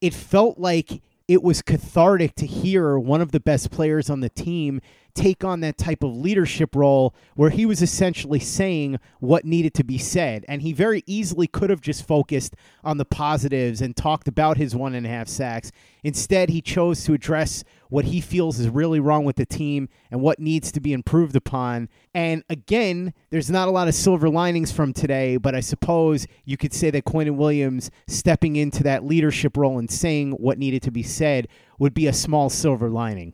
it 0.00 0.14
felt 0.14 0.58
like 0.58 1.02
it 1.28 1.42
was 1.42 1.60
cathartic 1.60 2.34
to 2.36 2.46
hear 2.46 2.98
one 2.98 3.20
of 3.20 3.32
the 3.32 3.40
best 3.40 3.70
players 3.70 4.08
on 4.08 4.20
the 4.20 4.28
team 4.28 4.80
take 5.16 5.42
on 5.42 5.60
that 5.60 5.78
type 5.78 6.04
of 6.04 6.16
leadership 6.16 6.76
role 6.76 7.14
where 7.34 7.50
he 7.50 7.66
was 7.66 7.82
essentially 7.82 8.38
saying 8.38 8.98
what 9.18 9.44
needed 9.44 9.74
to 9.74 9.84
be 9.84 9.98
said. 9.98 10.44
And 10.46 10.62
he 10.62 10.72
very 10.72 11.02
easily 11.06 11.46
could 11.46 11.70
have 11.70 11.80
just 11.80 12.06
focused 12.06 12.54
on 12.84 12.98
the 12.98 13.04
positives 13.04 13.80
and 13.80 13.96
talked 13.96 14.28
about 14.28 14.58
his 14.58 14.76
one 14.76 14.94
and 14.94 15.06
a 15.06 15.08
half 15.08 15.26
sacks. 15.26 15.72
Instead, 16.04 16.50
he 16.50 16.60
chose 16.60 17.02
to 17.04 17.14
address 17.14 17.64
what 17.88 18.06
he 18.06 18.20
feels 18.20 18.60
is 18.60 18.68
really 18.68 19.00
wrong 19.00 19.24
with 19.24 19.36
the 19.36 19.46
team 19.46 19.88
and 20.10 20.20
what 20.20 20.38
needs 20.38 20.70
to 20.72 20.80
be 20.80 20.92
improved 20.92 21.34
upon. 21.34 21.88
And 22.14 22.44
again, 22.48 23.14
there's 23.30 23.50
not 23.50 23.68
a 23.68 23.70
lot 23.72 23.88
of 23.88 23.94
silver 23.94 24.28
linings 24.28 24.70
from 24.72 24.92
today, 24.92 25.36
but 25.36 25.54
I 25.54 25.60
suppose 25.60 26.26
you 26.44 26.56
could 26.56 26.72
say 26.72 26.90
that 26.90 27.04
Quinnen 27.04 27.36
Williams 27.36 27.90
stepping 28.06 28.56
into 28.56 28.82
that 28.82 29.04
leadership 29.04 29.56
role 29.56 29.78
and 29.78 29.90
saying 29.90 30.32
what 30.32 30.58
needed 30.58 30.82
to 30.82 30.90
be 30.90 31.02
said 31.02 31.48
would 31.78 31.94
be 31.94 32.06
a 32.06 32.12
small 32.12 32.50
silver 32.50 32.90
lining. 32.90 33.32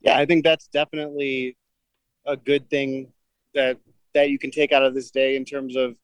Yeah, 0.00 0.16
I 0.16 0.26
think 0.26 0.44
that's 0.44 0.68
definitely 0.68 1.56
a 2.26 2.36
good 2.36 2.68
thing 2.70 3.12
that 3.54 3.78
that 4.14 4.30
you 4.30 4.38
can 4.38 4.50
take 4.50 4.72
out 4.72 4.82
of 4.82 4.94
this 4.94 5.10
day 5.10 5.36
in 5.36 5.44
terms 5.44 5.76
of 5.76 5.96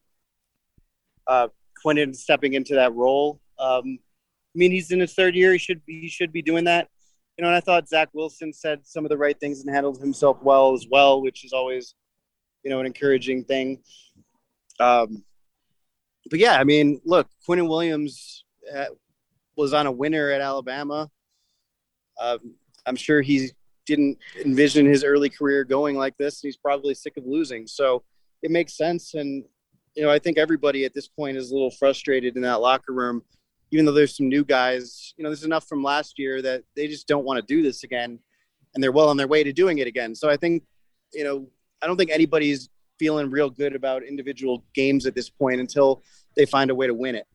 uh, 1.26 1.48
Quinnen 1.84 2.14
stepping 2.14 2.54
into 2.54 2.74
that 2.74 2.94
role. 2.94 3.40
Um, 3.58 3.98
I 4.54 4.58
mean, 4.58 4.70
he's 4.70 4.90
in 4.90 5.00
his 5.00 5.14
third 5.14 5.34
year. 5.34 5.52
He 5.52 5.58
should 5.58 5.84
be, 5.84 6.00
he 6.00 6.08
should 6.08 6.32
be 6.32 6.42
doing 6.42 6.64
that. 6.64 6.88
You 7.36 7.42
know, 7.42 7.48
and 7.48 7.56
I 7.56 7.60
thought 7.60 7.88
Zach 7.88 8.10
Wilson 8.12 8.52
said 8.52 8.86
some 8.86 9.04
of 9.04 9.08
the 9.08 9.16
right 9.16 9.38
things 9.38 9.60
and 9.60 9.74
handled 9.74 9.98
himself 9.98 10.38
well 10.42 10.72
as 10.72 10.86
well, 10.88 11.20
which 11.22 11.44
is 11.44 11.52
always, 11.52 11.94
you 12.62 12.70
know, 12.70 12.78
an 12.78 12.86
encouraging 12.86 13.44
thing. 13.44 13.82
Um, 14.78 15.24
but 16.30 16.38
yeah, 16.38 16.58
I 16.58 16.64
mean, 16.64 17.00
look, 17.04 17.28
Quinnen 17.48 17.68
Williams 17.68 18.44
uh, 18.74 18.86
was 19.56 19.72
on 19.74 19.86
a 19.86 19.92
winner 19.92 20.30
at 20.30 20.40
Alabama. 20.40 21.10
Um, 22.20 22.54
I'm 22.86 22.96
sure 22.96 23.20
he 23.20 23.50
didn't 23.86 24.18
envision 24.44 24.86
his 24.86 25.04
early 25.04 25.28
career 25.28 25.64
going 25.64 25.96
like 25.96 26.16
this, 26.16 26.42
and 26.42 26.48
he's 26.48 26.56
probably 26.56 26.94
sick 26.94 27.16
of 27.16 27.26
losing. 27.26 27.66
So 27.66 28.02
it 28.42 28.50
makes 28.50 28.76
sense. 28.76 29.14
And 29.14 29.44
you 29.94 30.02
know, 30.02 30.10
I 30.10 30.18
think 30.18 30.38
everybody 30.38 30.84
at 30.84 30.94
this 30.94 31.08
point 31.08 31.36
is 31.36 31.50
a 31.50 31.54
little 31.54 31.70
frustrated 31.70 32.36
in 32.36 32.42
that 32.42 32.60
locker 32.60 32.92
room, 32.92 33.22
even 33.70 33.84
though 33.84 33.92
there's 33.92 34.16
some 34.16 34.28
new 34.28 34.44
guys. 34.44 35.14
You 35.16 35.22
know, 35.22 35.30
there's 35.30 35.44
enough 35.44 35.68
from 35.68 35.82
last 35.82 36.18
year 36.18 36.42
that 36.42 36.64
they 36.76 36.88
just 36.88 37.06
don't 37.06 37.24
want 37.24 37.38
to 37.38 37.54
do 37.54 37.62
this 37.62 37.84
again, 37.84 38.18
and 38.74 38.82
they're 38.82 38.92
well 38.92 39.08
on 39.08 39.16
their 39.16 39.28
way 39.28 39.44
to 39.44 39.52
doing 39.52 39.78
it 39.78 39.86
again. 39.86 40.14
So 40.14 40.28
I 40.28 40.36
think, 40.36 40.64
you 41.12 41.24
know, 41.24 41.48
I 41.82 41.86
don't 41.86 41.96
think 41.96 42.10
anybody's 42.10 42.68
feeling 42.98 43.30
real 43.30 43.50
good 43.50 43.74
about 43.74 44.04
individual 44.04 44.64
games 44.74 45.06
at 45.06 45.14
this 45.14 45.28
point 45.28 45.60
until 45.60 46.02
they 46.36 46.46
find 46.46 46.70
a 46.70 46.74
way 46.74 46.86
to 46.86 46.94
win 46.94 47.14
it 47.14 47.26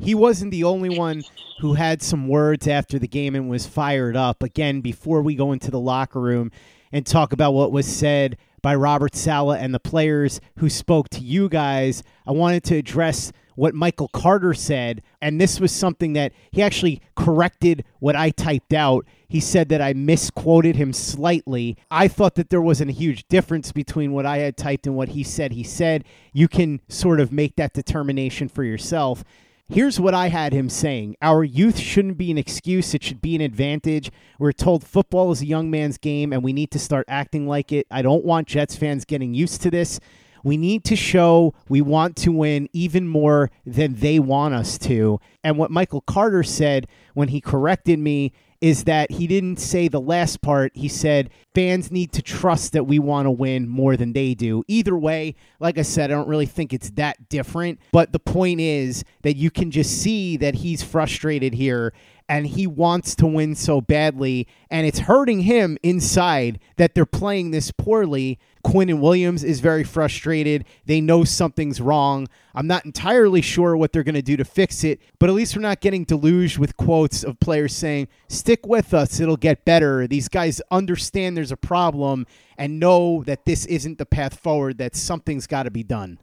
he 0.00 0.14
wasn't 0.14 0.50
the 0.50 0.64
only 0.64 0.96
one 0.96 1.22
who 1.60 1.74
had 1.74 2.02
some 2.02 2.28
words 2.28 2.66
after 2.66 2.98
the 2.98 3.08
game 3.08 3.34
and 3.34 3.48
was 3.48 3.66
fired 3.66 4.16
up. 4.16 4.42
Again, 4.42 4.80
before 4.80 5.22
we 5.22 5.34
go 5.34 5.52
into 5.52 5.70
the 5.70 5.80
locker 5.80 6.20
room 6.20 6.50
and 6.90 7.06
talk 7.06 7.32
about 7.32 7.52
what 7.52 7.70
was 7.70 7.86
said 7.86 8.38
by 8.62 8.74
Robert 8.74 9.14
Saleh 9.14 9.60
and 9.60 9.74
the 9.74 9.80
players 9.80 10.40
who 10.58 10.68
spoke 10.68 11.08
to 11.10 11.20
you 11.20 11.48
guys, 11.48 12.02
I 12.26 12.32
wanted 12.32 12.64
to 12.64 12.76
address 12.76 13.32
what 13.56 13.74
Michael 13.74 14.08
Carter 14.08 14.54
said. 14.54 15.02
And 15.20 15.38
this 15.38 15.60
was 15.60 15.70
something 15.70 16.14
that 16.14 16.32
he 16.50 16.62
actually 16.62 17.02
corrected 17.14 17.84
what 17.98 18.16
I 18.16 18.30
typed 18.30 18.72
out. 18.72 19.04
He 19.28 19.38
said 19.38 19.68
that 19.68 19.82
I 19.82 19.92
misquoted 19.92 20.76
him 20.76 20.94
slightly. 20.94 21.76
I 21.90 22.08
thought 22.08 22.36
that 22.36 22.48
there 22.48 22.62
wasn't 22.62 22.90
a 22.90 22.94
huge 22.94 23.28
difference 23.28 23.70
between 23.70 24.12
what 24.12 24.24
I 24.24 24.38
had 24.38 24.56
typed 24.56 24.86
and 24.86 24.96
what 24.96 25.10
he 25.10 25.22
said. 25.22 25.52
He 25.52 25.62
said 25.62 26.04
you 26.32 26.48
can 26.48 26.80
sort 26.88 27.20
of 27.20 27.32
make 27.32 27.56
that 27.56 27.74
determination 27.74 28.48
for 28.48 28.64
yourself. 28.64 29.24
Here's 29.72 30.00
what 30.00 30.14
I 30.14 30.30
had 30.30 30.52
him 30.52 30.68
saying 30.68 31.14
Our 31.22 31.44
youth 31.44 31.78
shouldn't 31.78 32.18
be 32.18 32.32
an 32.32 32.38
excuse, 32.38 32.92
it 32.92 33.04
should 33.04 33.22
be 33.22 33.36
an 33.36 33.40
advantage. 33.40 34.10
We're 34.36 34.50
told 34.50 34.82
football 34.84 35.30
is 35.30 35.42
a 35.42 35.46
young 35.46 35.70
man's 35.70 35.96
game 35.96 36.32
and 36.32 36.42
we 36.42 36.52
need 36.52 36.72
to 36.72 36.80
start 36.80 37.04
acting 37.06 37.46
like 37.46 37.70
it. 37.70 37.86
I 37.88 38.02
don't 38.02 38.24
want 38.24 38.48
Jets 38.48 38.74
fans 38.74 39.04
getting 39.04 39.32
used 39.32 39.62
to 39.62 39.70
this. 39.70 40.00
We 40.42 40.56
need 40.56 40.82
to 40.86 40.96
show 40.96 41.54
we 41.68 41.82
want 41.82 42.16
to 42.16 42.32
win 42.32 42.68
even 42.72 43.06
more 43.06 43.52
than 43.64 43.94
they 43.94 44.18
want 44.18 44.54
us 44.54 44.76
to. 44.78 45.20
And 45.44 45.56
what 45.56 45.70
Michael 45.70 46.00
Carter 46.00 46.42
said 46.42 46.88
when 47.14 47.28
he 47.28 47.40
corrected 47.40 48.00
me 48.00 48.32
is 48.60 48.84
that 48.84 49.10
he 49.10 49.26
didn't 49.26 49.58
say 49.58 49.88
the 49.88 50.00
last 50.00 50.42
part. 50.42 50.72
He 50.74 50.88
said 50.88 51.30
fans 51.54 51.90
need 51.90 52.12
to 52.12 52.22
trust 52.22 52.72
that 52.72 52.84
we 52.84 52.98
want 52.98 53.26
to 53.26 53.30
win 53.30 53.68
more 53.68 53.96
than 53.96 54.12
they 54.12 54.34
do. 54.34 54.62
Either 54.68 54.96
way, 54.96 55.34
like 55.60 55.78
I 55.78 55.82
said, 55.82 56.10
I 56.10 56.14
don't 56.14 56.28
really 56.28 56.46
think 56.46 56.72
it's 56.72 56.90
that 56.92 57.28
different. 57.28 57.80
But 57.92 58.12
the 58.12 58.18
point 58.18 58.60
is 58.60 59.04
that 59.22 59.36
you 59.36 59.50
can 59.50 59.70
just 59.70 60.02
see 60.02 60.36
that 60.36 60.56
he's 60.56 60.82
frustrated 60.82 61.54
here 61.54 61.92
and 62.28 62.46
he 62.46 62.66
wants 62.66 63.16
to 63.16 63.26
win 63.26 63.54
so 63.54 63.80
badly. 63.80 64.46
And 64.70 64.86
it's 64.86 65.00
hurting 65.00 65.40
him 65.40 65.78
inside 65.82 66.60
that 66.76 66.94
they're 66.94 67.06
playing 67.06 67.50
this 67.50 67.72
poorly. 67.72 68.38
Quinnen 68.64 69.00
Williams 69.00 69.42
is 69.42 69.60
very 69.60 69.84
frustrated. 69.84 70.64
They 70.86 71.00
know 71.00 71.24
something's 71.24 71.80
wrong. 71.80 72.28
I'm 72.54 72.66
not 72.66 72.84
entirely 72.84 73.40
sure 73.40 73.76
what 73.76 73.92
they're 73.92 74.02
going 74.02 74.14
to 74.14 74.22
do 74.22 74.36
to 74.36 74.44
fix 74.44 74.84
it, 74.84 75.00
but 75.18 75.28
at 75.28 75.34
least 75.34 75.56
we're 75.56 75.62
not 75.62 75.80
getting 75.80 76.04
deluged 76.04 76.58
with 76.58 76.76
quotes 76.76 77.24
of 77.24 77.40
players 77.40 77.74
saying, 77.74 78.08
stick 78.28 78.66
with 78.66 78.92
us, 78.92 79.20
it'll 79.20 79.36
get 79.36 79.64
better. 79.64 80.06
These 80.06 80.28
guys 80.28 80.60
understand 80.70 81.36
there's 81.36 81.52
a 81.52 81.56
problem 81.56 82.26
and 82.58 82.78
know 82.78 83.22
that 83.24 83.44
this 83.44 83.66
isn't 83.66 83.98
the 83.98 84.06
path 84.06 84.38
forward, 84.38 84.78
that 84.78 84.94
something's 84.94 85.46
got 85.46 85.62
to 85.62 85.70
be 85.70 85.82
done. 85.82 86.18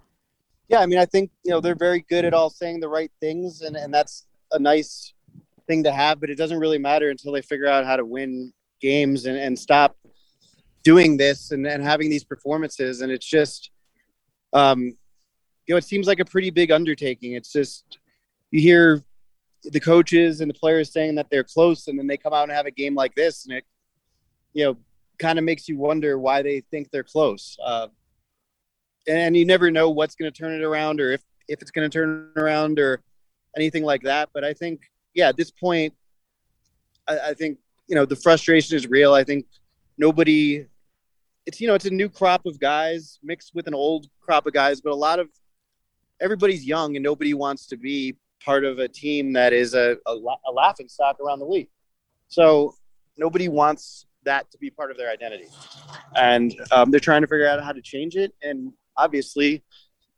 Yeah, 0.67 0.79
I 0.79 0.85
mean, 0.85 0.99
I 0.99 1.05
think, 1.05 1.31
you 1.43 1.51
know, 1.51 1.61
they're 1.61 1.75
very 1.75 2.05
good 2.09 2.25
at 2.25 2.33
all 2.33 2.49
saying 2.49 2.81
the 2.81 2.89
right 2.89 3.11
things, 3.21 3.61
and, 3.61 3.75
and 3.75 3.93
that's 3.93 4.27
a 4.51 4.59
nice 4.59 5.13
thing 5.65 5.83
to 5.83 5.91
have, 5.91 6.19
but 6.19 6.29
it 6.29 6.35
doesn't 6.35 6.59
really 6.59 6.77
matter 6.77 7.09
until 7.09 7.31
they 7.31 7.41
figure 7.41 7.67
out 7.67 7.85
how 7.85 7.95
to 7.95 8.05
win 8.05 8.53
games 8.81 9.25
and, 9.25 9.37
and 9.37 9.57
stop 9.57 9.95
doing 10.87 11.17
this 11.17 11.51
and, 11.51 11.67
and 11.67 11.83
having 11.83 12.09
these 12.09 12.23
performances. 12.23 13.01
And 13.01 13.11
it's 13.11 13.25
just, 13.25 13.71
um, 14.53 14.79
you 15.65 15.73
know, 15.73 15.75
it 15.75 15.83
seems 15.83 16.07
like 16.07 16.21
a 16.21 16.25
pretty 16.33 16.49
big 16.49 16.71
undertaking. 16.71 17.33
It's 17.33 17.51
just, 17.51 17.99
you 18.51 18.61
hear 18.61 19.03
the 19.63 19.81
coaches 19.81 20.39
and 20.39 20.49
the 20.49 20.53
players 20.53 20.93
saying 20.93 21.15
that 21.15 21.27
they're 21.29 21.43
close, 21.43 21.89
and 21.89 21.99
then 21.99 22.07
they 22.07 22.15
come 22.15 22.31
out 22.31 22.43
and 22.43 22.53
have 22.53 22.67
a 22.67 22.71
game 22.71 22.95
like 22.95 23.13
this, 23.15 23.45
and 23.45 23.57
it, 23.57 23.65
you 24.53 24.63
know, 24.63 24.77
kind 25.19 25.37
of 25.37 25.43
makes 25.43 25.67
you 25.67 25.77
wonder 25.77 26.17
why 26.17 26.41
they 26.41 26.61
think 26.71 26.89
they're 26.89 27.03
close. 27.03 27.57
Uh, 27.61 27.87
and 29.09 29.35
you 29.35 29.43
never 29.43 29.69
know 29.69 29.89
what's 29.89 30.15
going 30.15 30.31
to 30.31 30.37
turn 30.41 30.53
it 30.53 30.63
around, 30.63 31.01
or 31.01 31.11
if 31.11 31.21
if 31.49 31.61
it's 31.61 31.71
going 31.71 31.89
to 31.89 31.97
turn 31.97 32.31
around, 32.37 32.79
or 32.79 33.03
anything 33.57 33.83
like 33.83 34.03
that. 34.03 34.29
But 34.33 34.45
I 34.45 34.53
think 34.53 34.83
yeah, 35.13 35.27
at 35.27 35.35
this 35.35 35.51
point, 35.51 35.93
I, 37.09 37.19
I 37.29 37.33
think 37.33 37.57
you 37.89 37.95
know 37.95 38.05
the 38.05 38.15
frustration 38.15 38.77
is 38.77 38.87
real. 38.87 39.13
I 39.13 39.25
think 39.25 39.47
nobody 39.97 40.65
it's 41.47 41.59
you 41.59 41.67
know 41.67 41.73
it's 41.73 41.85
a 41.85 41.89
new 41.89 42.09
crop 42.09 42.45
of 42.45 42.59
guys 42.59 43.17
mixed 43.23 43.55
with 43.55 43.65
an 43.65 43.73
old 43.73 44.07
crop 44.19 44.45
of 44.45 44.53
guys 44.53 44.79
but 44.81 44.91
a 44.91 44.95
lot 44.95 45.17
of 45.17 45.27
everybody's 46.19 46.65
young 46.65 46.95
and 46.95 47.03
nobody 47.03 47.33
wants 47.33 47.65
to 47.67 47.77
be 47.77 48.15
part 48.43 48.63
of 48.63 48.79
a 48.79 48.87
team 48.87 49.33
that 49.33 49.53
is 49.53 49.73
a, 49.73 49.97
a, 50.05 50.11
a 50.11 50.51
laughing 50.53 50.87
stock 50.87 51.19
around 51.19 51.39
the 51.39 51.45
league. 51.45 51.69
So 52.27 52.75
nobody 53.17 53.47
wants 53.47 54.05
that 54.23 54.49
to 54.51 54.57
be 54.57 54.69
part 54.69 54.91
of 54.91 54.97
their 54.97 55.09
identity. 55.09 55.47
And 56.15 56.55
um, 56.71 56.91
they're 56.91 56.99
trying 56.99 57.21
to 57.21 57.27
figure 57.27 57.47
out 57.47 57.63
how 57.63 57.71
to 57.71 57.81
change 57.81 58.15
it. 58.15 58.33
And 58.41 58.73
obviously 58.95 59.63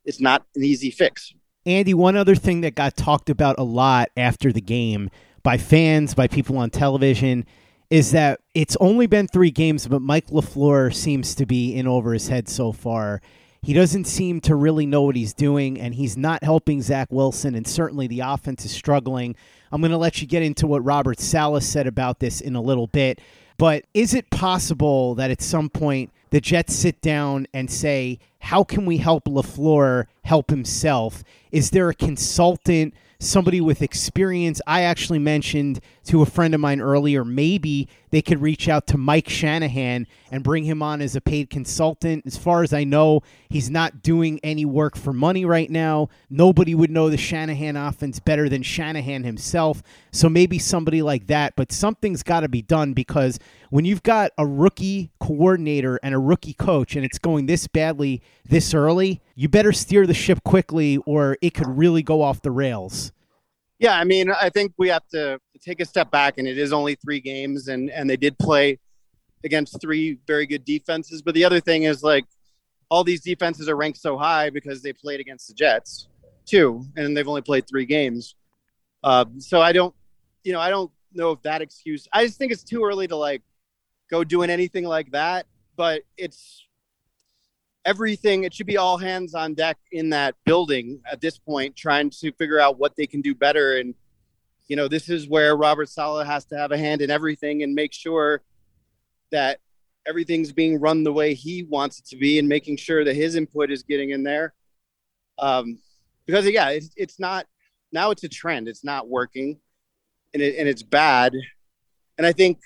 it's 0.05 0.19
not 0.19 0.45
an 0.55 0.63
easy 0.63 0.91
fix. 0.91 1.33
Andy, 1.65 1.93
one 1.93 2.15
other 2.15 2.35
thing 2.35 2.61
that 2.61 2.75
got 2.75 2.95
talked 2.95 3.29
about 3.29 3.59
a 3.59 3.63
lot 3.63 4.09
after 4.17 4.51
the 4.51 4.61
game 4.61 5.09
by 5.43 5.57
fans, 5.57 6.13
by 6.13 6.27
people 6.27 6.57
on 6.57 6.69
television, 6.69 7.45
is 7.89 8.11
that 8.11 8.39
it's 8.53 8.77
only 8.79 9.07
been 9.07 9.27
three 9.27 9.51
games, 9.51 9.87
but 9.87 10.01
Mike 10.01 10.27
LaFleur 10.27 10.93
seems 10.93 11.33
to 11.35 11.45
be 11.45 11.75
in 11.75 11.87
over 11.87 12.13
his 12.13 12.27
head 12.27 12.47
so 12.47 12.71
far. 12.71 13.21
He 13.61 13.73
doesn't 13.73 14.05
seem 14.05 14.39
to 14.41 14.55
really 14.55 14.85
know 14.85 15.01
what 15.01 15.15
he's 15.15 15.33
doing, 15.33 15.79
and 15.79 15.93
he's 15.93 16.15
not 16.15 16.43
helping 16.43 16.81
Zach 16.81 17.11
Wilson, 17.11 17.55
and 17.55 17.67
certainly 17.67 18.07
the 18.07 18.21
offense 18.21 18.63
is 18.63 18.71
struggling. 18.71 19.35
I'm 19.71 19.81
going 19.81 19.91
to 19.91 19.97
let 19.97 20.21
you 20.21 20.27
get 20.27 20.43
into 20.43 20.67
what 20.67 20.83
Robert 20.85 21.19
Saleh 21.19 21.63
said 21.63 21.87
about 21.87 22.19
this 22.19 22.41
in 22.41 22.55
a 22.55 22.61
little 22.61 22.87
bit, 22.87 23.19
but 23.57 23.85
is 23.93 24.13
it 24.13 24.29
possible 24.29 25.15
that 25.15 25.31
at 25.31 25.41
some 25.41 25.69
point 25.69 26.11
the 26.29 26.39
Jets 26.39 26.75
sit 26.75 27.01
down 27.01 27.47
and 27.53 27.69
say, 27.69 28.19
How 28.39 28.63
can 28.63 28.85
we 28.85 28.97
help 28.97 29.25
LaFleur 29.25 30.05
help 30.29 30.51
himself? 30.51 31.23
Is 31.51 31.71
there 31.71 31.89
a 31.89 31.95
consultant? 31.95 32.93
somebody 33.21 33.59
with 33.59 33.81
experience. 33.81 34.61
I 34.65 34.83
actually 34.83 35.19
mentioned 35.19 35.81
to 36.05 36.21
a 36.21 36.25
friend 36.25 36.53
of 36.53 36.61
mine 36.61 36.79
earlier, 36.79 37.25
maybe 37.25 37.89
they 38.11 38.21
could 38.21 38.41
reach 38.41 38.69
out 38.69 38.87
to 38.87 38.97
Mike 38.97 39.27
Shanahan 39.27 40.07
and 40.31 40.43
bring 40.43 40.63
him 40.63 40.81
on 40.81 41.01
as 41.01 41.15
a 41.15 41.21
paid 41.21 41.49
consultant. 41.49 42.23
As 42.25 42.37
far 42.37 42.63
as 42.63 42.73
I 42.73 42.85
know, 42.85 43.21
he's 43.49 43.69
not 43.69 44.01
doing 44.01 44.39
any 44.41 44.63
work 44.63 44.95
for 44.95 45.11
money 45.11 45.43
right 45.43 45.69
now. 45.69 46.07
Nobody 46.29 46.73
would 46.73 46.89
know 46.89 47.09
the 47.09 47.17
Shanahan 47.17 47.75
offense 47.75 48.19
better 48.19 48.47
than 48.47 48.63
Shanahan 48.63 49.23
himself. 49.23 49.83
So 50.11 50.29
maybe 50.29 50.57
somebody 50.57 51.01
like 51.01 51.27
that, 51.27 51.55
but 51.57 51.73
something's 51.73 52.23
got 52.23 52.39
to 52.39 52.49
be 52.49 52.61
done 52.61 52.93
because 52.93 53.37
when 53.69 53.85
you've 53.85 54.03
got 54.03 54.31
a 54.37 54.47
rookie 54.47 55.11
coordinator 55.19 55.99
and 56.01 56.15
a 56.15 56.19
rookie 56.19 56.53
coach 56.53 56.95
and 56.95 57.03
it's 57.05 57.19
going 57.19 57.45
this 57.45 57.67
badly 57.67 58.23
this 58.45 58.73
early, 58.73 59.21
you 59.35 59.47
better 59.47 59.71
steer 59.71 60.07
the 60.07 60.13
ship 60.19 60.43
quickly 60.43 60.97
or 61.05 61.37
it 61.41 61.53
could 61.53 61.67
really 61.67 62.03
go 62.03 62.21
off 62.21 62.41
the 62.41 62.51
rails. 62.51 63.11
Yeah, 63.79 63.97
I 63.97 64.03
mean, 64.03 64.29
I 64.29 64.49
think 64.49 64.73
we 64.77 64.89
have 64.89 65.07
to 65.09 65.39
take 65.61 65.79
a 65.79 65.85
step 65.85 66.11
back, 66.11 66.37
and 66.37 66.45
it 66.47 66.57
is 66.57 66.73
only 66.73 66.95
three 66.95 67.21
games, 67.21 67.69
and 67.69 67.89
and 67.89 68.09
they 68.09 68.17
did 68.17 68.37
play 68.37 68.77
against 69.45 69.79
three 69.79 70.19
very 70.27 70.45
good 70.45 70.65
defenses. 70.65 71.21
But 71.21 71.33
the 71.33 71.45
other 71.45 71.61
thing 71.61 71.83
is 71.83 72.03
like 72.03 72.25
all 72.89 73.03
these 73.03 73.21
defenses 73.21 73.69
are 73.69 73.77
ranked 73.77 73.97
so 73.97 74.17
high 74.17 74.49
because 74.49 74.81
they 74.81 74.91
played 74.91 75.21
against 75.21 75.47
the 75.47 75.53
Jets 75.53 76.07
too, 76.45 76.83
and 76.97 77.15
they've 77.15 77.27
only 77.27 77.41
played 77.41 77.67
three 77.67 77.85
games. 77.85 78.35
Uh, 79.01 79.25
so 79.37 79.61
I 79.61 79.71
don't, 79.71 79.95
you 80.43 80.51
know, 80.51 80.59
I 80.59 80.69
don't 80.69 80.91
know 81.13 81.31
if 81.31 81.41
that 81.43 81.61
excuse. 81.61 82.07
I 82.11 82.25
just 82.25 82.37
think 82.37 82.51
it's 82.51 82.63
too 82.63 82.83
early 82.83 83.07
to 83.07 83.15
like 83.15 83.43
go 84.09 84.25
doing 84.25 84.49
anything 84.49 84.83
like 84.83 85.11
that. 85.11 85.45
But 85.77 86.01
it's 86.17 86.65
everything. 87.85 88.43
It 88.43 88.53
should 88.53 88.67
be 88.67 88.77
all 88.77 88.97
hands 88.97 89.33
on 89.33 89.53
deck 89.53 89.77
in 89.91 90.09
that 90.09 90.35
building 90.45 91.01
at 91.09 91.21
this 91.21 91.37
point, 91.37 91.75
trying 91.75 92.09
to 92.09 92.31
figure 92.33 92.59
out 92.59 92.79
what 92.79 92.95
they 92.95 93.07
can 93.07 93.21
do 93.21 93.33
better. 93.33 93.77
And 93.77 93.95
you 94.67 94.75
know, 94.75 94.87
this 94.87 95.09
is 95.09 95.27
where 95.27 95.55
Robert 95.55 95.89
Saleh 95.89 96.27
has 96.27 96.45
to 96.45 96.57
have 96.57 96.71
a 96.71 96.77
hand 96.77 97.01
in 97.01 97.09
everything 97.09 97.63
and 97.63 97.73
make 97.73 97.93
sure 97.93 98.41
that 99.31 99.59
everything's 100.07 100.51
being 100.51 100.79
run 100.79 101.03
the 101.03 101.13
way 101.13 101.33
he 101.33 101.63
wants 101.63 101.99
it 101.99 102.05
to 102.07 102.15
be 102.15 102.39
and 102.39 102.47
making 102.47 102.77
sure 102.77 103.03
that 103.03 103.15
his 103.15 103.35
input 103.35 103.71
is 103.71 103.83
getting 103.83 104.11
in 104.11 104.23
there. 104.23 104.53
Um, 105.39 105.79
because 106.25 106.47
yeah, 106.47 106.69
it's, 106.69 106.91
it's 106.95 107.19
not 107.19 107.47
now 107.91 108.11
it's 108.11 108.23
a 108.23 108.29
trend. 108.29 108.67
It's 108.67 108.83
not 108.83 109.07
working 109.07 109.59
and 110.33 110.43
it, 110.43 110.57
and 110.57 110.67
it's 110.67 110.83
bad. 110.83 111.33
And 112.17 112.27
I 112.27 112.33
think, 112.33 112.59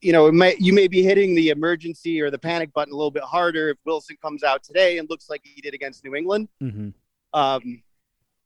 you 0.00 0.12
know, 0.12 0.30
may, 0.32 0.56
you 0.58 0.72
may 0.72 0.88
be 0.88 1.02
hitting 1.02 1.34
the 1.34 1.50
emergency 1.50 2.20
or 2.20 2.30
the 2.30 2.38
panic 2.38 2.72
button 2.72 2.92
a 2.92 2.96
little 2.96 3.10
bit 3.10 3.22
harder 3.22 3.70
if 3.70 3.78
Wilson 3.84 4.16
comes 4.20 4.42
out 4.42 4.62
today 4.62 4.98
and 4.98 5.08
looks 5.08 5.30
like 5.30 5.42
he 5.44 5.60
did 5.60 5.74
against 5.74 6.04
New 6.04 6.14
England. 6.14 6.48
Mm-hmm. 6.62 6.90
Um, 7.38 7.82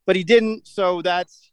but 0.05 0.15
he 0.15 0.23
didn't. 0.23 0.67
So 0.67 1.01
that's, 1.01 1.51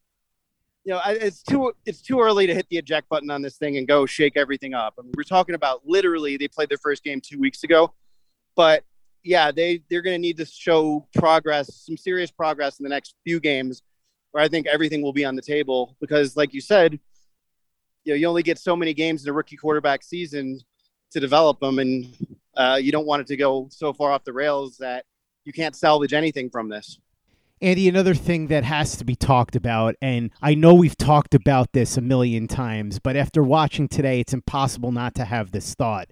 you 0.85 0.93
know, 0.93 1.01
it's 1.07 1.43
too 1.43 1.73
it's 1.85 2.01
too 2.01 2.21
early 2.21 2.47
to 2.47 2.55
hit 2.55 2.67
the 2.71 2.79
eject 2.79 3.09
button 3.09 3.31
on 3.31 3.43
this 3.43 3.57
thing 3.57 3.77
and 3.77 3.87
go 3.87 4.07
shake 4.07 4.37
everything 4.37 4.75
up. 4.75 4.95
I 4.99 5.03
mean, 5.03 5.13
we're 5.17 5.25
talking 5.25 5.55
about 5.55 5.83
literally 5.85 6.37
they 6.37 6.49
played 6.49 6.69
their 6.69 6.79
first 6.79 7.05
game 7.05 7.21
two 7.21 7.39
weeks 7.39 7.65
ago, 7.65 7.93
but 8.57 8.85
yeah, 9.23 9.53
they 9.53 9.83
they're 9.91 10.03
going 10.03 10.15
to 10.15 10.21
need 10.21 10.39
to 10.39 10.47
show 10.47 11.07
progress, 11.15 11.75
some 11.87 11.97
serious 11.97 12.31
progress 12.31 12.81
in 12.81 12.85
the 12.85 12.89
next 12.89 13.15
few 13.25 13.41
games, 13.41 13.83
where 14.33 14.43
I 14.43 14.49
think 14.49 14.67
everything 14.67 15.03
will 15.03 15.13
be 15.13 15.25
on 15.25 15.37
the 15.37 15.43
table 15.43 15.97
because, 16.01 16.37
like 16.37 16.55
you 16.55 16.61
said, 16.61 16.99
you 18.11 18.17
know, 18.17 18.19
you 18.19 18.27
only 18.27 18.43
get 18.43 18.59
so 18.59 18.75
many 18.75 18.93
games 18.93 19.23
in 19.23 19.31
a 19.31 19.33
rookie 19.33 19.57
quarterback 19.57 20.03
season 20.03 20.59
to 21.13 21.21
develop 21.21 21.61
them, 21.61 21.79
and 21.79 22.13
uh, 22.57 22.77
you 22.83 22.91
don't 22.91 23.07
want 23.07 23.21
it 23.21 23.29
to 23.29 23.37
go 23.37 23.69
so 23.71 23.93
far 23.93 24.11
off 24.11 24.25
the 24.25 24.33
rails 24.33 24.79
that 24.79 25.05
you 25.45 25.53
can't 25.53 25.77
salvage 25.77 26.13
anything 26.13 26.51
from 26.51 26.69
this. 26.69 26.99
Andy, 27.63 27.89
another 27.89 28.15
thing 28.17 28.49
that 28.49 28.65
has 28.65 28.97
to 28.97 29.05
be 29.05 29.15
talked 29.15 29.55
about, 29.55 29.95
and 30.03 30.33
I 30.43 30.57
know 30.57 30.75
we've 30.75 30.97
talked 30.97 31.37
about 31.37 31.73
this 31.73 31.97
a 31.97 32.01
million 32.01 32.49
times, 32.49 32.99
but 32.99 33.15
after 33.15 33.45
watching 33.45 33.87
today, 33.87 34.19
it's 34.19 34.35
impossible 34.35 34.91
not 34.91 35.15
to 35.15 35.25
have 35.25 35.53
this 35.53 35.75
thought. 35.75 36.09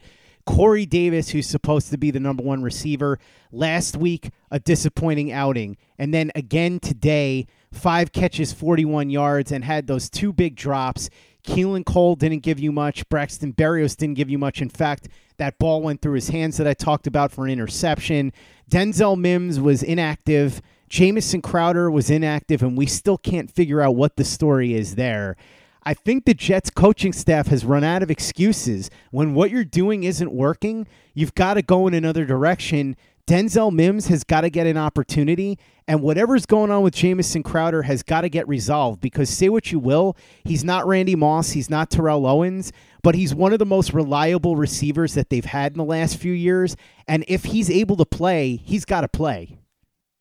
Corey 0.47 0.87
Davis, 0.87 1.31
who's 1.31 1.49
supposed 1.49 1.91
to 1.91 1.99
be 1.99 2.13
the 2.13 2.21
number 2.21 2.45
one 2.45 2.63
receiver, 2.63 3.19
last 3.51 3.97
week, 3.97 4.31
a 4.53 4.61
disappointing 4.61 5.33
outing. 5.33 5.77
And 5.99 6.15
then 6.15 6.31
again 6.37 6.79
today, 6.81 7.47
five 7.73 8.13
catches, 8.13 8.53
41 8.53 9.11
yards, 9.11 9.51
and 9.51 9.65
had 9.65 9.87
those 9.89 10.09
two 10.09 10.33
big 10.33 10.55
drops. 10.55 11.11
Keelan 11.49 11.87
Cole 11.87 12.15
didn't 12.15 12.43
give 12.43 12.61
you 12.61 12.71
much. 12.71 13.09
Braxton 13.09 13.55
Berrios 13.55 13.97
didn't 13.97 14.17
give 14.17 14.29
you 14.29 14.39
much. 14.39 14.61
In 14.61 14.69
fact, 14.69 15.09
that 15.39 15.59
ball 15.59 15.81
went 15.81 16.03
through 16.03 16.15
his 16.15 16.29
hands 16.29 16.59
that 16.59 16.67
I 16.67 16.75
talked 16.75 17.07
about 17.07 17.33
for 17.33 17.47
an 17.47 17.51
interception. 17.51 18.33
Denzel 18.71 19.19
Mims 19.19 19.59
was 19.59 19.83
inactive. 19.83 20.61
Jamison 20.89 21.41
Crowder 21.41 21.91
was 21.91 22.11
inactive, 22.11 22.63
and 22.63 22.77
we 22.77 22.87
still 22.87 23.17
can't 23.17 23.51
figure 23.51 23.81
out 23.81 23.97
what 23.97 24.17
the 24.17 24.25
story 24.25 24.75
is 24.75 24.97
there. 24.97 25.37
I 25.85 25.95
think 25.95 26.27
the 26.27 26.35
Jets 26.35 26.69
coaching 26.69 27.15
staff 27.15 27.47
has 27.47 27.65
run 27.65 27.83
out 27.83 28.03
of 28.03 28.11
excuses. 28.11 28.91
When 29.11 29.33
what 29.33 29.51
you're 29.51 29.65
doing 29.65 30.05
isn't 30.05 30.33
working, 30.33 30.87
you've 31.15 31.35
got 31.35 31.55
to 31.55 31.63
go 31.63 31.87
in 31.87 31.95
another 31.95 32.27
direction. 32.27 32.95
Denzel 33.29 33.71
Mims 33.71 34.07
has 34.07 34.25
got 34.25 34.41
to 34.41 34.49
get 34.49 34.67
an 34.67 34.79
opportunity, 34.79 35.59
and 35.87 36.01
whatever's 36.01 36.47
going 36.47 36.71
on 36.71 36.81
with 36.81 36.95
Jamison 36.95 37.43
Crowder 37.43 37.83
has 37.83 38.03
got 38.03 38.23
to 38.23 38.31
get 38.31 38.49
resolved 38.49 39.03
because 39.03 39.29
say 39.29 39.51
what 39.51 39.71
you 39.71 39.79
will, 39.79 40.17
he's 40.45 40.65
not 40.65 40.87
Randy 40.87 41.15
Moss, 41.15 41.51
he's 41.51 41.69
not 41.69 41.91
Terrell 41.91 42.27
Owens, 42.27 42.73
but 43.03 43.15
he's 43.15 43.35
one 43.35 43.53
of 43.53 43.59
the 43.59 43.67
most 43.67 43.93
reliable 43.93 44.57
receivers 44.57 45.13
that 45.13 45.29
they've 45.29 45.45
had 45.45 45.73
in 45.73 45.79
the 45.79 45.85
last 45.85 46.17
few 46.17 46.33
years. 46.33 46.75
And 47.07 47.23
if 47.29 47.45
he's 47.45 47.69
able 47.69 47.97
to 47.97 48.07
play, 48.07 48.57
he's 48.65 48.87
got 48.87 49.03
to 49.03 49.09
play. 49.09 49.59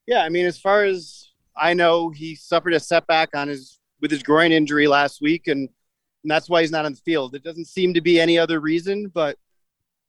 Yeah, 0.06 0.24
I 0.24 0.28
mean, 0.28 0.46
as 0.46 0.60
far 0.60 0.84
as 0.84 1.30
I 1.56 1.76
know, 1.76 2.10
he 2.10 2.36
suffered 2.36 2.74
a 2.74 2.80
setback 2.82 3.30
on 3.34 3.48
his 3.48 3.80
with 4.02 4.12
his 4.12 4.22
groin 4.22 4.52
injury 4.52 4.86
last 4.86 5.22
week, 5.22 5.48
and, 5.48 5.70
and 6.24 6.32
that's 6.32 6.50
why 6.50 6.60
he's 6.60 6.72
not 6.72 6.84
on 6.84 6.92
the 6.92 7.00
field. 7.00 7.36
It 7.36 7.44
doesn't 7.44 7.68
seem 7.68 7.94
to 7.94 8.02
be 8.02 8.20
any 8.20 8.38
other 8.38 8.60
reason, 8.60 9.08
but 9.08 9.38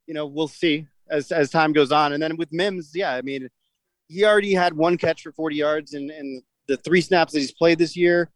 you 0.08 0.14
know, 0.14 0.26
we'll 0.26 0.48
see 0.48 0.88
as 1.10 1.32
as 1.32 1.50
time 1.50 1.72
goes 1.72 1.92
on. 1.92 2.12
And 2.12 2.22
then 2.22 2.36
with 2.36 2.52
Mims, 2.52 2.92
yeah, 2.94 3.14
I 3.14 3.22
mean, 3.22 3.48
he 4.08 4.24
already 4.24 4.54
had 4.54 4.74
one 4.74 4.96
catch 4.96 5.22
for 5.22 5.32
40 5.32 5.56
yards 5.56 5.94
in, 5.94 6.10
in 6.10 6.42
the 6.66 6.76
three 6.78 7.00
snaps 7.00 7.32
that 7.32 7.40
he's 7.40 7.52
played 7.52 7.78
this 7.78 7.96
year. 7.96 8.30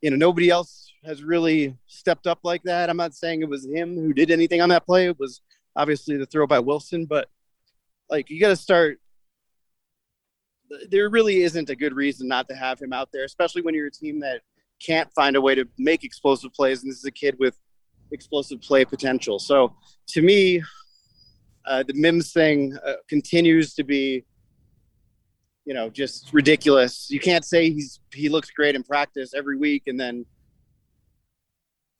You 0.00 0.10
know, 0.10 0.16
nobody 0.16 0.50
else 0.50 0.92
has 1.04 1.24
really 1.24 1.76
stepped 1.86 2.26
up 2.26 2.40
like 2.42 2.62
that. 2.64 2.90
I'm 2.90 2.96
not 2.96 3.14
saying 3.14 3.42
it 3.42 3.48
was 3.48 3.66
him 3.66 3.96
who 3.96 4.12
did 4.12 4.30
anything 4.30 4.60
on 4.60 4.68
that 4.68 4.86
play. 4.86 5.06
It 5.06 5.18
was 5.18 5.40
obviously 5.76 6.16
the 6.16 6.26
throw 6.26 6.46
by 6.46 6.58
Wilson, 6.58 7.06
but 7.06 7.28
like 8.10 8.30
you 8.30 8.40
got 8.40 8.48
to 8.48 8.56
start 8.56 8.98
there 10.90 11.08
really 11.08 11.42
isn't 11.42 11.70
a 11.70 11.76
good 11.76 11.94
reason 11.94 12.28
not 12.28 12.48
to 12.48 12.54
have 12.54 12.80
him 12.80 12.92
out 12.92 13.08
there, 13.12 13.24
especially 13.24 13.62
when 13.62 13.74
you're 13.74 13.86
a 13.86 13.90
team 13.90 14.20
that 14.20 14.42
can't 14.84 15.12
find 15.14 15.36
a 15.36 15.40
way 15.40 15.54
to 15.54 15.66
make 15.78 16.04
explosive 16.04 16.52
plays. 16.52 16.82
And 16.82 16.90
this 16.90 16.98
is 16.98 17.04
a 17.04 17.10
kid 17.10 17.36
with 17.38 17.58
explosive 18.10 18.60
play 18.60 18.84
potential. 18.84 19.38
So 19.38 19.74
to 20.08 20.22
me, 20.22 20.62
uh, 21.66 21.82
the 21.82 21.94
Mims 21.94 22.32
thing 22.32 22.76
uh, 22.84 22.94
continues 23.08 23.74
to 23.74 23.84
be, 23.84 24.24
you 25.64 25.74
know, 25.74 25.90
just 25.90 26.32
ridiculous. 26.32 27.10
You 27.10 27.20
can't 27.20 27.44
say 27.44 27.70
he's 27.70 28.00
he 28.14 28.28
looks 28.28 28.50
great 28.50 28.74
in 28.74 28.82
practice 28.82 29.34
every 29.34 29.56
week, 29.56 29.84
and 29.86 29.98
then 29.98 30.24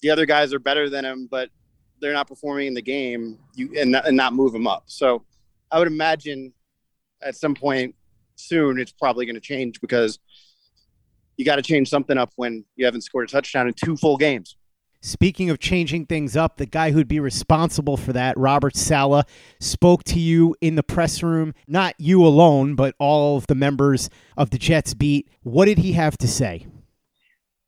the 0.01 0.11
other 0.11 0.27
guys 0.27 0.55
are 0.55 0.59
better 0.59 0.88
than 0.88 1.05
him, 1.05 1.29
but 1.31 1.51
they're 2.01 2.12
not 2.12 2.29
performing 2.29 2.68
in 2.68 2.75
the 2.75 2.83
game. 2.83 3.38
You 3.55 3.73
and 3.79 3.94
and 3.94 4.16
not 4.16 4.33
move 4.33 4.53
them 4.53 4.66
up. 4.66 4.85
So 4.87 5.25
I 5.71 5.79
would 5.79 5.88
imagine 5.88 6.53
at 7.23 7.37
some 7.37 7.55
point 7.55 7.94
soon, 8.37 8.79
it's 8.79 8.92
probably 8.92 9.27
going 9.27 9.35
to 9.35 9.40
change 9.40 9.81
because 9.81 10.18
you 11.37 11.44
got 11.44 11.57
to 11.57 11.62
change 11.62 11.88
something 11.88 12.18
up 12.18 12.33
when 12.37 12.64
you 12.77 12.85
haven't 12.85 13.03
scored 13.03 13.29
a 13.29 13.33
touchdown 13.33 13.68
in 13.68 13.75
two 13.75 13.97
full 13.97 14.16
games. 14.16 14.57
Speaking 15.01 15.49
of 15.49 15.61
changing 15.61 16.07
things 16.07 16.37
up, 16.37 16.57
the 16.57 16.67
guy 16.67 16.91
who'd 16.91 17.07
be 17.07 17.21
responsible 17.21 17.97
for 17.97 18.13
that, 18.13 18.37
Robert 18.37 18.77
Saleh, 18.77 19.25
spoke 19.61 20.03
to 20.05 20.19
you 20.19 20.57
in 20.61 20.75
the 20.75 20.83
press 20.83 21.23
room. 21.23 21.55
Not 21.69 21.95
you 21.99 22.25
alone, 22.27 22.75
but 22.75 22.95
all 22.99 23.37
of 23.37 23.47
the 23.47 23.55
members 23.55 24.11
of 24.37 24.51
the 24.51 24.59
Jets 24.59 24.95
beat. 24.95 25.29
What 25.43 25.67
did 25.67 25.79
he 25.79 25.93
have 25.93 26.19
to 26.19 26.27
say? 26.27 26.67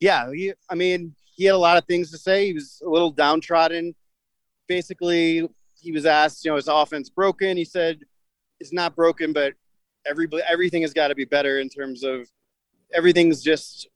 Yeah, 0.00 0.32
he, 0.32 0.52
I 0.68 0.74
mean, 0.74 1.14
he 1.36 1.44
had 1.44 1.54
a 1.54 1.58
lot 1.58 1.76
of 1.78 1.84
things 1.84 2.10
to 2.10 2.18
say. 2.18 2.46
He 2.46 2.52
was 2.52 2.82
a 2.84 2.88
little 2.88 3.12
downtrodden. 3.12 3.94
Basically, 4.66 5.48
he 5.80 5.92
was 5.92 6.06
asked, 6.06 6.44
you 6.44 6.50
know, 6.50 6.56
his 6.56 6.68
offense 6.68 7.10
broken. 7.10 7.56
He 7.56 7.64
said, 7.64 8.00
it's 8.58 8.72
not 8.72 8.96
broken, 8.96 9.32
but 9.32 9.54
everybody 10.06 10.42
everything 10.48 10.82
has 10.82 10.92
got 10.92 11.08
to 11.08 11.14
be 11.14 11.24
better 11.24 11.60
in 11.60 11.68
terms 11.68 12.02
of 12.02 12.28
everything's 12.92 13.42
just 13.42 13.88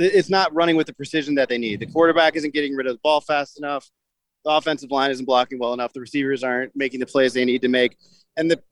it's 0.00 0.30
not 0.30 0.54
running 0.54 0.76
with 0.76 0.86
the 0.86 0.94
precision 0.94 1.34
that 1.36 1.48
they 1.48 1.58
need. 1.58 1.80
The 1.80 1.86
quarterback 1.86 2.36
isn't 2.36 2.54
getting 2.54 2.74
rid 2.74 2.86
of 2.86 2.94
the 2.94 3.00
ball 3.02 3.20
fast 3.20 3.58
enough. 3.58 3.90
The 4.44 4.50
offensive 4.50 4.90
line 4.90 5.10
isn't 5.10 5.26
blocking 5.26 5.58
well 5.58 5.74
enough. 5.74 5.92
The 5.92 6.00
receivers 6.00 6.42
aren't 6.42 6.74
making 6.74 7.00
the 7.00 7.06
plays 7.06 7.34
they 7.34 7.44
need 7.44 7.62
to 7.62 7.68
make, 7.68 7.96
and 8.36 8.50
the 8.50 8.62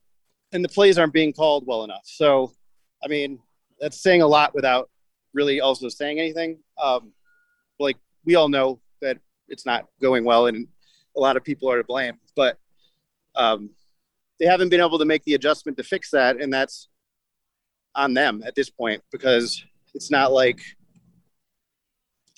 and 0.51 0.63
the 0.63 0.69
plays 0.69 0.97
aren't 0.97 1.13
being 1.13 1.31
called 1.31 1.65
well 1.67 1.83
enough. 1.83 2.01
So, 2.05 2.53
I 3.03 3.07
mean, 3.07 3.39
that's 3.79 4.01
saying 4.01 4.21
a 4.21 4.27
lot 4.27 4.55
without 4.55 4.89
really 5.33 5.61
also 5.61 5.89
saying 5.89 6.19
anything. 6.19 6.59
Um, 6.81 7.13
like 7.79 7.97
we 8.25 8.35
all 8.35 8.49
know 8.49 8.79
that 9.01 9.17
it's 9.47 9.65
not 9.65 9.87
going 10.01 10.25
well, 10.25 10.47
and 10.47 10.67
a 11.15 11.19
lot 11.19 11.37
of 11.37 11.43
people 11.43 11.71
are 11.71 11.77
to 11.77 11.83
blame. 11.83 12.17
But 12.35 12.57
um, 13.35 13.69
they 14.39 14.45
haven't 14.45 14.69
been 14.69 14.81
able 14.81 14.99
to 14.99 15.05
make 15.05 15.23
the 15.23 15.35
adjustment 15.35 15.77
to 15.77 15.83
fix 15.83 16.09
that, 16.11 16.41
and 16.41 16.51
that's 16.51 16.87
on 17.95 18.13
them 18.13 18.41
at 18.45 18.55
this 18.55 18.69
point 18.69 19.03
because 19.11 19.63
it's 19.93 20.11
not 20.11 20.31
like 20.31 20.59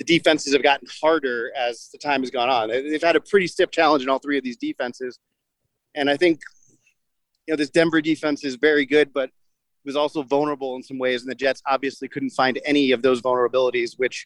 the 0.02 0.18
defenses 0.18 0.52
have 0.54 0.64
gotten 0.64 0.88
harder 1.00 1.52
as 1.56 1.90
the 1.92 1.98
time 2.00 2.22
has 2.22 2.32
gone 2.32 2.50
on. 2.50 2.70
They've 2.70 3.04
had 3.04 3.16
a 3.16 3.22
pretty 3.22 3.46
stiff 3.46 3.70
challenge 3.70 4.02
in 4.02 4.10
all 4.10 4.18
three 4.18 4.36
of 4.36 4.44
these 4.44 4.58
defenses, 4.58 5.20
and 5.94 6.10
I 6.10 6.18
think 6.18 6.42
you 7.46 7.52
know 7.52 7.56
this 7.56 7.70
Denver 7.70 8.02
defense 8.02 8.44
is 8.44 8.56
very 8.56 8.84
good, 8.84 9.14
but 9.14 9.30
was 9.86 9.96
also 9.96 10.24
vulnerable 10.24 10.76
in 10.76 10.82
some 10.82 10.98
ways, 10.98 11.22
and 11.22 11.30
the 11.30 11.36
Jets 11.36 11.62
obviously 11.68 12.08
couldn't 12.08 12.32
find 12.32 12.60
any 12.66 12.94
of 12.94 13.04
those 13.04 13.22
vulnerabilities, 13.22 13.94
which 13.98 14.26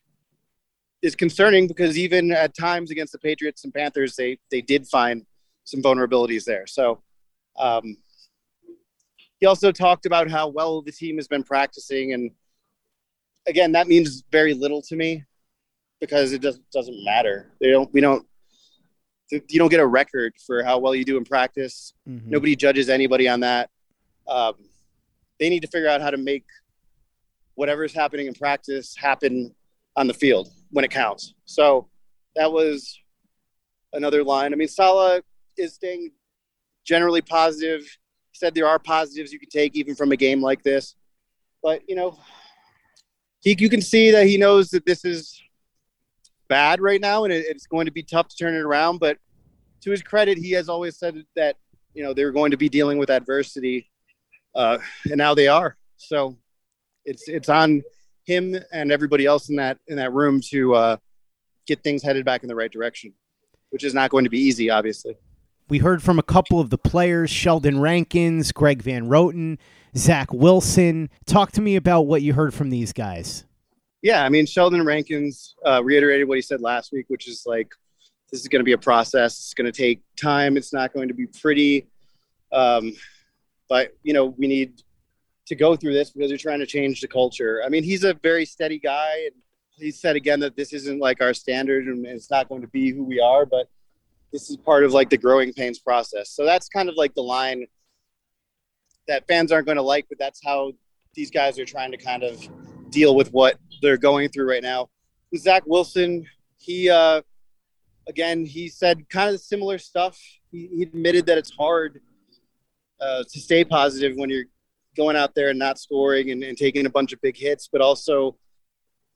is 1.02 1.14
concerning 1.14 1.68
because 1.68 1.98
even 1.98 2.32
at 2.32 2.56
times 2.56 2.90
against 2.90 3.12
the 3.12 3.20
Patriots 3.20 3.66
and 3.66 3.74
Panthers, 3.74 4.16
they 4.16 4.40
they 4.52 4.62
did 4.62 4.88
find 4.88 5.26
some 5.66 5.82
vulnerabilities 5.82 6.46
there. 6.46 6.68
So 6.68 7.02
um, 7.60 7.98
he 9.42 9.46
also 9.46 9.74
talked 9.74 10.06
about 10.06 10.32
how 10.32 10.48
well 10.48 10.82
the 10.82 10.94
team 10.94 11.18
has 11.18 11.28
been 11.28 11.44
practicing, 11.44 12.14
and 12.14 12.32
again, 13.46 13.74
that 13.74 13.90
means 13.90 14.24
very 14.32 14.54
little 14.54 14.82
to 14.84 14.96
me 14.96 15.26
because 16.06 16.32
it 16.34 16.42
doesn't 16.42 16.64
doesn't 16.72 17.04
matter. 17.04 17.52
They 17.60 17.70
don't 17.72 17.92
we 17.94 18.02
don't 18.02 18.26
you 19.32 19.58
don't 19.60 19.70
get 19.70 19.80
a 19.80 19.86
record 19.86 20.34
for 20.46 20.64
how 20.64 20.78
well 20.78 20.94
you 20.94 21.04
do 21.04 21.18
in 21.18 21.26
practice. 21.26 21.94
Mhm. 22.08 22.28
Nobody 22.28 22.56
judges 22.56 22.90
anybody 22.90 23.28
on 23.28 23.40
that. 23.40 23.70
Um, 24.28 24.54
they 25.40 25.50
need 25.50 25.62
to 25.62 25.68
figure 25.68 25.90
out 25.90 26.02
how 26.02 26.12
to 26.12 26.18
make 26.18 26.46
whatever's 27.56 27.94
happening 27.94 28.28
in 28.28 28.34
practice 28.34 28.96
happen 28.96 29.54
on 29.96 30.08
the 30.08 30.14
field 30.14 30.50
when 30.72 30.86
it 30.86 30.92
counts. 30.92 31.34
So 31.46 31.90
that 32.36 32.52
was 32.52 33.00
another 33.94 34.24
line. 34.24 34.54
I 34.54 34.58
mean, 34.58 34.68
Saleh 34.68 35.24
is 35.58 35.74
staying 35.74 36.12
generally 36.84 37.22
positive. 37.22 37.82
He 38.32 38.38
said 38.38 38.54
there 38.54 38.68
are 38.68 38.78
positives 38.78 39.32
you 39.34 39.40
can 39.40 39.50
take 39.50 39.76
even 39.76 39.96
from 39.96 40.12
a 40.12 40.18
game 40.18 40.42
like 40.42 40.62
this, 40.64 40.96
but 41.64 41.82
you 41.88 41.96
know, 41.96 42.20
he 43.40 43.56
you 43.58 43.70
can 43.70 43.82
see 43.82 44.12
that 44.12 44.28
he 44.28 44.38
knows 44.38 44.70
that 44.72 44.86
this 44.86 45.06
is 45.06 45.42
bad 46.48 46.82
right 46.82 47.02
now, 47.02 47.24
and 47.24 47.34
it, 47.34 47.46
it's 47.48 47.68
going 47.68 47.86
to 47.86 47.92
be 47.92 48.04
tough 48.04 48.28
to 48.30 48.36
turn 48.36 48.56
it 48.56 48.62
around. 48.62 49.00
But 49.00 49.18
to 49.82 49.92
his 49.92 50.02
credit, 50.02 50.38
he 50.38 50.52
has 50.52 50.70
always 50.70 50.98
said 50.98 51.24
that 51.36 51.58
you 51.94 52.04
know 52.04 52.14
they're 52.14 52.32
going 52.32 52.52
to 52.52 52.58
be 52.58 52.70
dealing 52.70 52.98
with 52.98 53.10
adversity, 53.10 53.90
uh, 54.56 54.78
and 55.06 55.18
now 55.18 55.34
they 55.34 55.48
are. 55.48 55.78
So 55.98 56.38
it's 57.06 57.28
it's 57.28 57.50
on 57.50 57.84
him 58.26 58.58
and 58.72 58.92
everybody 58.92 59.26
else 59.26 59.50
in 59.50 59.56
that 59.58 59.78
in 59.88 59.98
that 59.98 60.14
room 60.14 60.42
to 60.50 60.76
uh, 60.76 60.98
get 61.66 61.84
things 61.84 62.04
headed 62.04 62.26
back 62.26 62.44
in 62.44 62.50
the 62.50 62.56
right 62.56 62.72
direction, 62.72 63.14
which 63.70 63.84
is 63.84 63.94
not 63.94 64.10
going 64.10 64.24
to 64.24 64.30
be 64.30 64.40
easy, 64.40 64.70
obviously. 64.70 65.16
We 65.68 65.80
heard 65.80 66.04
from 66.04 66.20
a 66.20 66.24
couple 66.24 66.60
of 66.60 66.70
the 66.70 66.78
players 66.78 67.32
Sheldon 67.32 67.80
Rankins, 67.80 68.52
Greg 68.52 68.84
Van 68.84 69.08
Roten, 69.08 69.58
Zach 69.98 70.32
Wilson. 70.32 71.10
Talk 71.26 71.52
to 71.54 71.62
me 71.62 71.76
about 71.76 72.04
what 72.04 72.22
you 72.22 72.34
heard 72.34 72.54
from 72.54 72.70
these 72.70 72.94
guys. 72.94 73.46
Yeah, 74.06 74.24
I 74.24 74.30
mean 74.30 74.46
Sheldon 74.46 74.86
Rankins 74.86 75.56
uh, 75.66 75.84
reiterated 75.84 76.28
what 76.28 76.38
he 76.38 76.44
said 76.44 76.62
last 76.62 76.92
week, 76.92 77.06
which 77.08 77.28
is 77.28 77.42
like 77.48 77.72
this 78.32 78.40
is 78.40 78.48
going 78.48 78.60
to 78.60 78.64
be 78.64 78.74
a 78.74 78.78
process. 78.78 79.34
It's 79.40 79.56
going 79.56 79.66
to 79.66 79.72
take 79.72 80.04
time. 80.16 80.58
It's 80.58 80.72
not 80.72 80.94
going 80.94 81.08
to 81.08 81.16
be 81.16 81.26
pretty, 81.26 81.88
um, 82.52 82.94
but 83.68 83.98
you 84.04 84.14
know 84.14 84.26
we 84.38 84.46
need 84.46 84.84
to 85.48 85.56
go 85.56 85.76
through 85.76 85.94
this 85.94 86.12
because 86.12 86.30
you're 86.30 86.38
trying 86.38 86.60
to 86.60 86.68
change 86.68 87.02
the 87.02 87.08
culture. 87.08 87.64
I 87.66 87.70
mean, 87.70 87.82
he's 87.82 88.04
a 88.04 88.14
very 88.14 88.46
steady 88.46 88.78
guy, 88.78 89.24
and 89.26 89.42
he 89.72 89.90
said 89.90 90.16
again 90.16 90.40
that 90.42 90.56
this 90.56 90.72
isn't 90.72 91.00
like 91.00 91.20
our 91.20 91.34
standard 91.34 91.88
and 91.88 92.06
it's 92.06 92.30
not 92.30 92.48
going 92.48 92.62
to 92.62 92.68
be 92.68 92.92
who 92.92 93.04
we 93.04 93.20
are, 93.20 93.44
but 93.44 93.68
this 94.32 94.52
is 94.52 94.58
part 94.58 94.84
of 94.84 94.94
like 94.94 95.10
the 95.10 95.18
growing 95.18 95.52
pains 95.52 95.80
process. 95.80 96.30
So 96.30 96.46
that's 96.46 96.70
kind 96.70 96.90
of 96.90 96.96
like 96.96 97.16
the 97.16 97.24
line 97.24 97.66
that 99.08 99.26
fans 99.28 99.52
aren't 99.52 99.66
going 99.66 99.78
to 99.78 99.82
like, 99.82 100.06
but 100.10 100.20
that's 100.20 100.42
how 100.46 100.74
these 101.16 101.32
guys 101.32 101.58
are 101.58 101.66
trying 101.66 101.90
to 101.90 101.98
kind 101.98 102.22
of 102.22 102.48
deal 102.96 103.16
with 103.16 103.30
what 103.34 103.58
they're 103.82 103.98
going 103.98 104.30
through 104.30 104.50
right 104.50 104.64
now. 104.64 104.90
Zach 105.36 105.64
Wilson, 105.66 106.26
he 106.58 106.90
uh, 106.90 107.22
again, 108.08 108.46
he 108.46 108.70
said 108.70 109.08
kind 109.10 109.36
of 109.36 109.42
similar 109.42 109.78
stuff. 109.78 110.18
He, 110.52 110.70
he 110.74 110.84
admitted 110.84 111.26
that 111.26 111.38
it's 111.38 111.52
hard 111.52 112.00
uh, 113.02 113.24
to 113.30 113.40
stay 113.40 113.66
positive 113.66 114.16
when 114.16 114.30
you're 114.30 114.46
going 114.96 115.18
out 115.18 115.36
there 115.36 115.50
and 115.50 115.60
not 115.60 115.78
scoring 115.78 116.32
and, 116.32 116.42
and 116.42 116.58
taking 116.58 116.86
a 116.86 116.90
bunch 116.90 117.12
of 117.12 117.20
big 117.22 117.36
hits, 117.38 117.68
but 117.72 117.82
also 117.82 118.38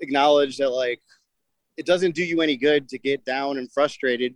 acknowledge 0.01 0.57
that 0.57 0.69
like 0.69 1.01
it 1.77 1.85
doesn't 1.85 2.13
do 2.13 2.23
you 2.23 2.41
any 2.41 2.57
good 2.57 2.89
to 2.89 2.99
get 2.99 3.23
down 3.23 3.57
and 3.57 3.71
frustrated 3.71 4.35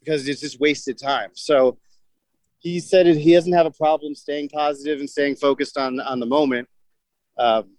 because 0.00 0.28
it's 0.28 0.42
just 0.42 0.60
wasted 0.60 0.98
time. 0.98 1.30
So 1.32 1.78
he 2.58 2.80
said 2.80 3.06
he 3.06 3.32
doesn't 3.32 3.52
have 3.52 3.66
a 3.66 3.70
problem 3.70 4.14
staying 4.14 4.50
positive 4.50 5.00
and 5.00 5.08
staying 5.08 5.36
focused 5.36 5.78
on 5.78 6.00
on 6.00 6.20
the 6.20 6.26
moment. 6.26 6.68
Um, 7.38 7.70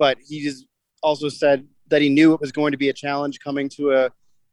but 0.00 0.16
he 0.26 0.42
just 0.42 0.66
also 1.02 1.28
said 1.28 1.68
that 1.88 2.00
he 2.00 2.08
knew 2.08 2.32
it 2.32 2.40
was 2.40 2.50
going 2.50 2.72
to 2.72 2.78
be 2.78 2.88
a 2.88 2.92
challenge 2.92 3.38
coming 3.38 3.68
to 3.68 3.92
a, 3.92 4.10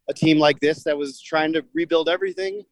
a 0.09 0.13
team 0.13 0.37
like 0.37 0.59
this 0.59 0.83
that 0.83 0.95
was 0.95 1.21
trying 1.21 1.53
to 1.53 1.63
rebuild 1.73 2.09
everything. 2.09 2.63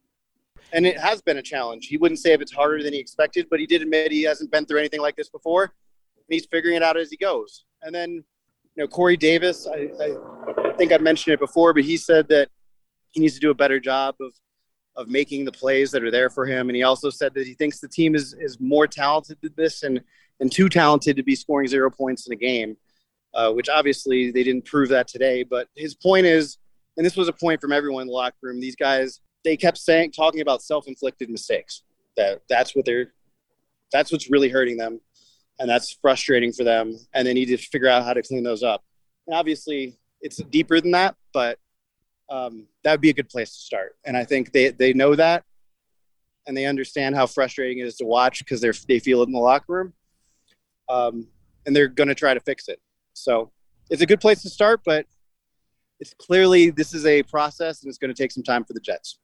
And 0.74 0.86
it 0.86 1.00
has 1.00 1.22
been 1.22 1.38
a 1.38 1.42
challenge. 1.42 1.88
He 1.88 1.96
wouldn't 1.96 2.20
say 2.20 2.34
if 2.34 2.42
it's 2.42 2.52
harder 2.52 2.84
than 2.84 2.92
he 2.92 3.00
expected, 3.00 3.48
but 3.50 3.62
he 3.62 3.66
did 3.66 3.82
admit 3.82 4.12
he 4.12 4.24
hasn't 4.24 4.52
been 4.52 4.66
through 4.66 4.80
anything 4.80 5.00
like 5.00 5.16
this 5.16 5.30
before. 5.30 5.64
And 5.64 6.26
he's 6.28 6.46
figuring 6.48 6.76
it 6.76 6.84
out 6.84 6.98
as 6.98 7.10
he 7.10 7.18
goes. 7.18 7.64
And 7.82 7.96
then, 7.96 8.12
you 8.12 8.84
know, 8.84 8.88
Corey 8.88 9.16
Davis, 9.16 9.68
I, 9.68 9.90
I 10.66 10.74
think 10.74 10.92
I 10.92 10.98
mentioned 10.98 11.34
it 11.34 11.40
before, 11.40 11.74
but 11.74 11.84
he 11.84 11.96
said 11.96 12.28
that 12.28 12.50
he 13.12 13.22
needs 13.22 13.36
to 13.36 13.40
do 13.40 13.52
a 13.52 13.56
better 13.56 13.80
job 13.80 14.16
of 14.20 14.34
of 14.98 15.10
making 15.10 15.44
the 15.44 15.52
plays 15.52 15.92
that 15.92 16.02
are 16.06 16.12
there 16.12 16.30
for 16.30 16.46
him. 16.46 16.70
And 16.70 16.76
he 16.76 16.84
also 16.84 17.10
said 17.10 17.34
that 17.34 17.46
he 17.46 17.54
thinks 17.54 17.80
the 17.80 17.88
team 17.88 18.16
is 18.16 18.34
is 18.40 18.60
more 18.60 18.88
talented 18.88 19.38
than 19.42 19.54
this 19.56 19.84
and 19.84 20.02
and 20.40 20.52
too 20.52 20.70
talented 20.70 21.16
to 21.18 21.24
be 21.24 21.36
scoring 21.36 21.68
zero 21.68 21.90
points 21.90 22.28
in 22.28 22.34
a 22.34 22.36
game, 22.36 22.78
uh, 23.34 23.52
which 23.52 23.70
obviously 23.70 24.32
they 24.32 24.44
didn't 24.44 24.66
prove 24.66 24.90
that 24.90 25.08
today. 25.08 25.44
But 25.44 25.68
his 25.76 25.96
point 25.96 26.26
is, 26.26 26.58
and 26.98 27.06
this 27.06 27.16
was 27.16 27.28
a 27.28 27.34
point 27.34 27.62
from 27.62 27.72
everyone 27.72 28.04
in 28.04 28.08
the 28.08 28.14
locker 28.14 28.38
room, 28.42 28.60
these 28.60 28.76
guys 28.76 29.22
they 29.44 29.56
kept 29.56 29.78
saying 29.78 30.12
talking 30.12 30.42
about 30.42 30.62
self 30.62 30.88
inflicted 30.88 31.30
mistakes. 31.30 31.84
That 32.18 32.42
that's 32.50 32.76
what 32.76 32.86
they're 32.86 33.14
that's 33.92 34.12
what's 34.12 34.30
really 34.30 34.50
hurting 34.50 34.78
them, 34.78 35.00
and 35.60 35.70
that's 35.70 35.98
frustrating 36.02 36.52
for 36.52 36.64
them. 36.64 36.98
And 37.14 37.26
they 37.26 37.34
need 37.34 37.46
to 37.46 37.58
figure 37.58 37.88
out 37.88 38.04
how 38.04 38.14
to 38.14 38.22
clean 38.22 38.44
those 38.44 38.64
up. 38.64 38.84
And 39.28 39.36
obviously, 39.36 39.98
it's 40.22 40.38
deeper 40.38 40.82
than 40.82 40.92
that, 40.92 41.16
but 41.34 41.60
um, 42.30 42.68
that 42.84 42.92
would 42.92 43.02
be 43.02 43.10
a 43.10 43.14
good 43.14 43.30
place 43.30 43.52
to 43.52 43.60
start. 43.60 43.96
And 44.06 44.18
I 44.18 44.26
think 44.26 44.52
they, 44.52 44.72
they 44.72 44.94
know 44.94 45.16
that 45.16 45.44
and 46.48 46.56
they 46.56 46.66
understand 46.66 47.16
how 47.16 47.28
frustrating 47.28 47.80
it 47.80 47.88
is 47.88 47.98
to 47.98 48.06
watch 48.06 48.40
because 48.40 48.62
they're 48.62 48.74
they 48.88 49.00
feel 49.00 49.22
it 49.22 49.28
in 49.28 49.34
the 49.34 49.40
locker 49.40 49.74
room. 49.74 49.94
Um, 50.90 51.28
and 51.66 51.76
they're 51.76 51.88
going 51.88 52.10
to 52.10 52.16
try 52.16 52.34
to 52.34 52.40
fix 52.40 52.68
it. 52.68 52.80
So 53.14 53.52
it's 53.90 54.02
a 54.02 54.06
good 54.06 54.22
place 54.22 54.42
to 54.44 54.50
start, 54.50 54.82
but 54.86 55.06
it's 56.00 56.14
clearly 56.14 56.70
this 56.70 56.94
is 56.94 57.06
a 57.06 57.24
process 57.24 57.82
and 57.82 57.90
it's 57.90 57.98
going 57.98 58.14
to 58.14 58.22
take 58.22 58.32
some 58.32 58.44
time 58.44 58.64
for 58.64 58.74
the 58.74 58.80
Jets. 58.80 59.20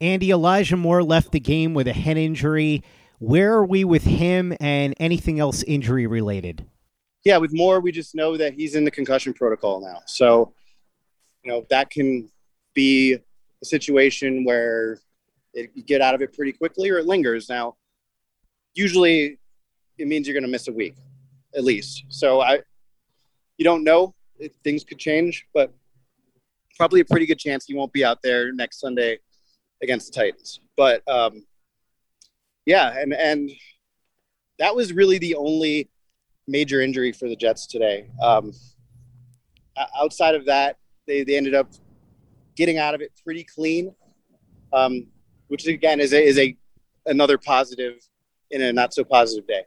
Andy 0.00 0.30
Elijah 0.30 0.76
Moore 0.76 1.02
left 1.02 1.32
the 1.32 1.40
game 1.40 1.74
with 1.74 1.88
a 1.88 1.92
head 1.92 2.16
injury. 2.16 2.82
Where 3.18 3.54
are 3.54 3.64
we 3.64 3.84
with 3.84 4.04
him 4.04 4.54
and 4.60 4.94
anything 4.98 5.40
else 5.40 5.62
injury 5.62 6.06
related? 6.06 6.66
Yeah, 7.24 7.38
with 7.38 7.52
Moore, 7.52 7.80
we 7.80 7.92
just 7.92 8.14
know 8.14 8.36
that 8.36 8.54
he's 8.54 8.74
in 8.74 8.84
the 8.84 8.90
concussion 8.90 9.32
protocol 9.32 9.80
now. 9.80 10.02
So, 10.06 10.52
you 11.42 11.50
know, 11.50 11.66
that 11.70 11.90
can 11.90 12.30
be 12.74 13.14
a 13.14 13.64
situation 13.64 14.44
where 14.44 15.00
it, 15.54 15.70
you 15.74 15.82
get 15.82 16.00
out 16.00 16.14
of 16.14 16.22
it 16.22 16.34
pretty 16.34 16.52
quickly 16.52 16.90
or 16.90 16.98
it 16.98 17.06
lingers. 17.06 17.48
Now, 17.48 17.76
usually 18.74 19.38
it 19.98 20.06
means 20.06 20.26
you're 20.26 20.34
going 20.34 20.44
to 20.44 20.50
miss 20.50 20.68
a 20.68 20.72
week 20.72 20.96
at 21.54 21.64
least. 21.64 22.04
So 22.08 22.40
I, 22.40 22.60
you 23.58 23.64
don't 23.64 23.84
know 23.84 24.14
things 24.62 24.84
could 24.84 24.98
change, 24.98 25.46
but 25.54 25.72
probably 26.76 27.00
a 27.00 27.04
pretty 27.04 27.26
good 27.26 27.38
chance 27.38 27.64
he 27.66 27.74
won't 27.74 27.92
be 27.92 28.04
out 28.04 28.18
there 28.22 28.52
next 28.52 28.80
Sunday 28.80 29.18
against 29.82 30.12
the 30.12 30.20
Titans. 30.20 30.60
But 30.76 31.06
um, 31.08 31.44
yeah, 32.66 32.98
and 32.98 33.14
and 33.14 33.50
that 34.58 34.74
was 34.74 34.92
really 34.92 35.18
the 35.18 35.34
only 35.36 35.88
major 36.48 36.80
injury 36.80 37.12
for 37.12 37.28
the 37.28 37.36
Jets 37.36 37.66
today. 37.66 38.08
Um, 38.22 38.52
outside 39.98 40.34
of 40.34 40.46
that, 40.46 40.78
they, 41.06 41.24
they 41.24 41.36
ended 41.36 41.54
up 41.54 41.70
getting 42.56 42.78
out 42.78 42.94
of 42.94 43.00
it 43.00 43.12
pretty 43.22 43.44
clean, 43.44 43.94
um, 44.72 45.06
which 45.48 45.66
again 45.66 46.00
is 46.00 46.12
a, 46.12 46.22
is 46.22 46.38
a 46.38 46.56
another 47.06 47.38
positive 47.38 47.94
in 48.50 48.62
a 48.62 48.72
not 48.72 48.94
so 48.94 49.04
positive 49.04 49.46
day. 49.46 49.62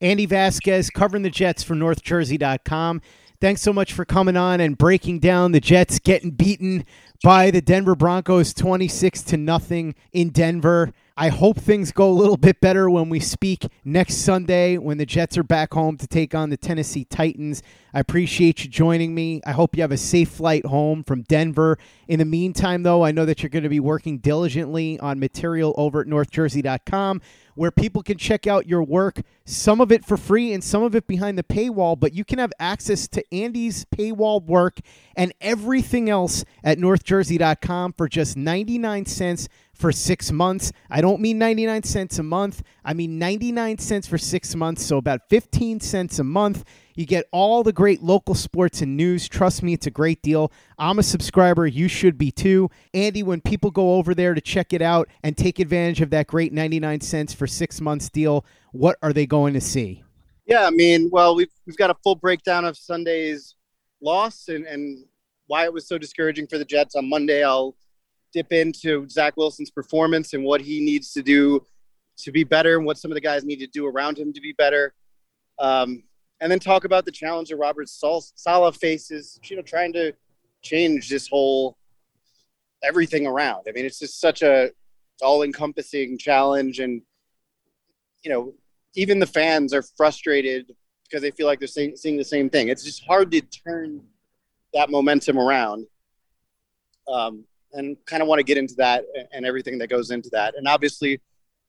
Andy 0.00 0.26
Vasquez 0.26 0.90
covering 0.90 1.22
the 1.22 1.30
Jets 1.30 1.62
for 1.62 1.74
NorthJersey.com. 1.74 3.00
Thanks 3.40 3.60
so 3.60 3.72
much 3.72 3.92
for 3.92 4.04
coming 4.04 4.36
on 4.36 4.60
and 4.60 4.78
breaking 4.78 5.18
down 5.20 5.52
the 5.52 5.60
Jets 5.60 5.98
getting 5.98 6.30
beaten 6.30 6.84
by 7.22 7.50
the 7.50 7.60
Denver 7.60 7.94
Broncos 7.94 8.54
26 8.54 9.22
to 9.24 9.36
nothing 9.36 9.94
in 10.12 10.30
Denver. 10.30 10.92
I 11.18 11.30
hope 11.30 11.56
things 11.56 11.92
go 11.92 12.10
a 12.10 12.12
little 12.12 12.36
bit 12.36 12.60
better 12.60 12.90
when 12.90 13.08
we 13.08 13.20
speak 13.20 13.66
next 13.86 14.16
Sunday 14.16 14.76
when 14.76 14.98
the 14.98 15.06
Jets 15.06 15.38
are 15.38 15.42
back 15.42 15.72
home 15.72 15.96
to 15.96 16.06
take 16.06 16.34
on 16.34 16.50
the 16.50 16.58
Tennessee 16.58 17.06
Titans. 17.06 17.62
I 17.94 18.00
appreciate 18.00 18.62
you 18.62 18.68
joining 18.68 19.14
me. 19.14 19.40
I 19.46 19.52
hope 19.52 19.74
you 19.74 19.82
have 19.82 19.92
a 19.92 19.96
safe 19.96 20.28
flight 20.28 20.66
home 20.66 21.02
from 21.02 21.22
Denver. 21.22 21.78
In 22.06 22.18
the 22.18 22.26
meantime, 22.26 22.82
though, 22.82 23.02
I 23.02 23.12
know 23.12 23.24
that 23.24 23.42
you're 23.42 23.48
going 23.48 23.62
to 23.62 23.70
be 23.70 23.80
working 23.80 24.18
diligently 24.18 24.98
on 25.00 25.18
material 25.18 25.74
over 25.78 26.02
at 26.02 26.06
northjersey.com 26.06 27.22
where 27.56 27.70
people 27.70 28.02
can 28.02 28.18
check 28.18 28.46
out 28.46 28.68
your 28.68 28.82
work, 28.82 29.22
some 29.46 29.80
of 29.80 29.90
it 29.90 30.04
for 30.04 30.18
free 30.18 30.52
and 30.52 30.62
some 30.62 30.82
of 30.82 30.94
it 30.94 31.06
behind 31.06 31.38
the 31.38 31.42
paywall, 31.42 31.98
but 31.98 32.12
you 32.12 32.22
can 32.22 32.38
have 32.38 32.52
access 32.60 33.08
to 33.08 33.24
Andy's 33.34 33.86
paywall 33.86 34.44
work 34.44 34.78
and 35.16 35.32
everything 35.40 36.10
else 36.10 36.44
at 36.62 36.76
northjersey.com 36.76 37.94
for 37.94 38.08
just 38.08 38.36
99 38.36 39.06
cents 39.06 39.48
for 39.76 39.92
six 39.92 40.32
months. 40.32 40.72
I 40.90 41.00
don't 41.00 41.20
mean 41.20 41.38
99 41.38 41.82
cents 41.82 42.18
a 42.18 42.22
month, 42.22 42.62
I 42.84 42.94
mean 42.94 43.18
99 43.18 43.78
cents 43.78 44.06
for 44.06 44.18
six 44.18 44.54
months, 44.54 44.84
so 44.84 44.96
about 44.96 45.28
15 45.28 45.80
cents 45.80 46.18
a 46.18 46.24
month. 46.24 46.64
You 46.94 47.04
get 47.04 47.26
all 47.30 47.62
the 47.62 47.74
great 47.74 48.02
local 48.02 48.34
sports 48.34 48.80
and 48.80 48.96
news. 48.96 49.28
Trust 49.28 49.62
me, 49.62 49.74
it's 49.74 49.86
a 49.86 49.90
great 49.90 50.22
deal. 50.22 50.50
I'm 50.78 50.98
a 50.98 51.02
subscriber. 51.02 51.66
You 51.66 51.88
should 51.88 52.16
be 52.16 52.30
too. 52.30 52.70
Andy, 52.94 53.22
when 53.22 53.42
people 53.42 53.70
go 53.70 53.96
over 53.96 54.14
there 54.14 54.32
to 54.32 54.40
check 54.40 54.72
it 54.72 54.80
out 54.80 55.08
and 55.22 55.36
take 55.36 55.58
advantage 55.58 56.00
of 56.00 56.08
that 56.10 56.26
great 56.26 56.54
99 56.54 57.02
cents 57.02 57.34
for 57.34 57.46
six 57.46 57.82
months 57.82 58.08
deal, 58.08 58.46
what 58.72 58.96
are 59.02 59.12
they 59.12 59.26
going 59.26 59.52
to 59.52 59.60
see? 59.60 60.02
Yeah, 60.46 60.64
I 60.64 60.70
mean, 60.70 61.10
well, 61.12 61.34
we've, 61.34 61.52
we've 61.66 61.76
got 61.76 61.90
a 61.90 61.96
full 62.02 62.14
breakdown 62.14 62.64
of 62.64 62.78
Sunday's 62.78 63.56
loss 64.00 64.48
and, 64.48 64.64
and 64.64 65.04
why 65.48 65.64
it 65.64 65.72
was 65.72 65.86
so 65.86 65.98
discouraging 65.98 66.46
for 66.46 66.56
the 66.56 66.64
Jets 66.64 66.94
on 66.96 67.08
Monday. 67.08 67.44
I'll 67.44 67.74
dip 68.36 68.52
into 68.52 69.08
Zach 69.08 69.34
Wilson's 69.38 69.70
performance 69.70 70.34
and 70.34 70.44
what 70.44 70.60
he 70.60 70.84
needs 70.84 71.14
to 71.14 71.22
do 71.22 71.64
to 72.18 72.30
be 72.30 72.44
better 72.44 72.76
and 72.76 72.84
what 72.84 72.98
some 72.98 73.10
of 73.10 73.14
the 73.14 73.20
guys 73.20 73.44
need 73.44 73.60
to 73.60 73.66
do 73.66 73.86
around 73.86 74.18
him 74.18 74.30
to 74.34 74.42
be 74.42 74.52
better. 74.52 74.92
Um, 75.58 76.02
and 76.42 76.52
then 76.52 76.58
talk 76.58 76.84
about 76.84 77.06
the 77.06 77.10
challenge 77.10 77.48
that 77.48 77.56
Robert 77.56 77.88
Saleh 77.88 78.76
faces, 78.76 79.40
you 79.44 79.56
know, 79.56 79.62
trying 79.62 79.94
to 79.94 80.12
change 80.60 81.08
this 81.08 81.26
whole 81.26 81.78
everything 82.82 83.26
around. 83.26 83.64
I 83.66 83.72
mean, 83.72 83.86
it's 83.86 83.98
just 83.98 84.20
such 84.20 84.42
a 84.42 84.70
all 85.22 85.42
encompassing 85.42 86.18
challenge. 86.18 86.78
And, 86.78 87.00
you 88.22 88.30
know, 88.30 88.52
even 88.96 89.18
the 89.18 89.26
fans 89.26 89.72
are 89.72 89.82
frustrated 89.96 90.76
because 91.04 91.22
they 91.22 91.30
feel 91.30 91.46
like 91.46 91.58
they're 91.58 91.68
seeing, 91.68 91.96
seeing 91.96 92.18
the 92.18 92.24
same 92.24 92.50
thing. 92.50 92.68
It's 92.68 92.84
just 92.84 93.02
hard 93.06 93.30
to 93.30 93.40
turn 93.40 94.02
that 94.74 94.90
momentum 94.90 95.38
around. 95.38 95.86
Um, 97.08 97.46
and 97.72 97.96
kind 98.06 98.22
of 98.22 98.28
want 98.28 98.38
to 98.38 98.44
get 98.44 98.58
into 98.58 98.74
that 98.76 99.04
and 99.32 99.44
everything 99.44 99.78
that 99.78 99.88
goes 99.88 100.10
into 100.10 100.28
that. 100.30 100.54
And 100.56 100.66
obviously, 100.66 101.20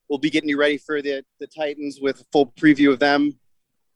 we'll 0.08 0.18
be 0.18 0.30
getting 0.30 0.48
you 0.48 0.58
ready 0.58 0.78
for 0.78 1.02
the 1.02 1.24
the 1.40 1.46
Titans 1.46 1.98
with 2.00 2.20
a 2.20 2.24
full 2.32 2.46
preview 2.58 2.92
of 2.92 2.98
them 2.98 3.38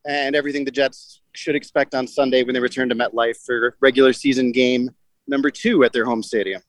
and 0.06 0.34
everything 0.34 0.64
the 0.64 0.70
Jets 0.70 1.20
should 1.34 1.54
expect 1.54 1.94
on 1.94 2.06
Sunday 2.06 2.42
when 2.42 2.54
they 2.54 2.60
return 2.60 2.88
to 2.88 2.94
MetLife 2.94 3.44
for 3.44 3.76
regular 3.80 4.12
season 4.12 4.52
game 4.52 4.90
number 5.26 5.50
two 5.50 5.84
at 5.84 5.92
their 5.92 6.04
home 6.04 6.22
stadium. 6.22 6.62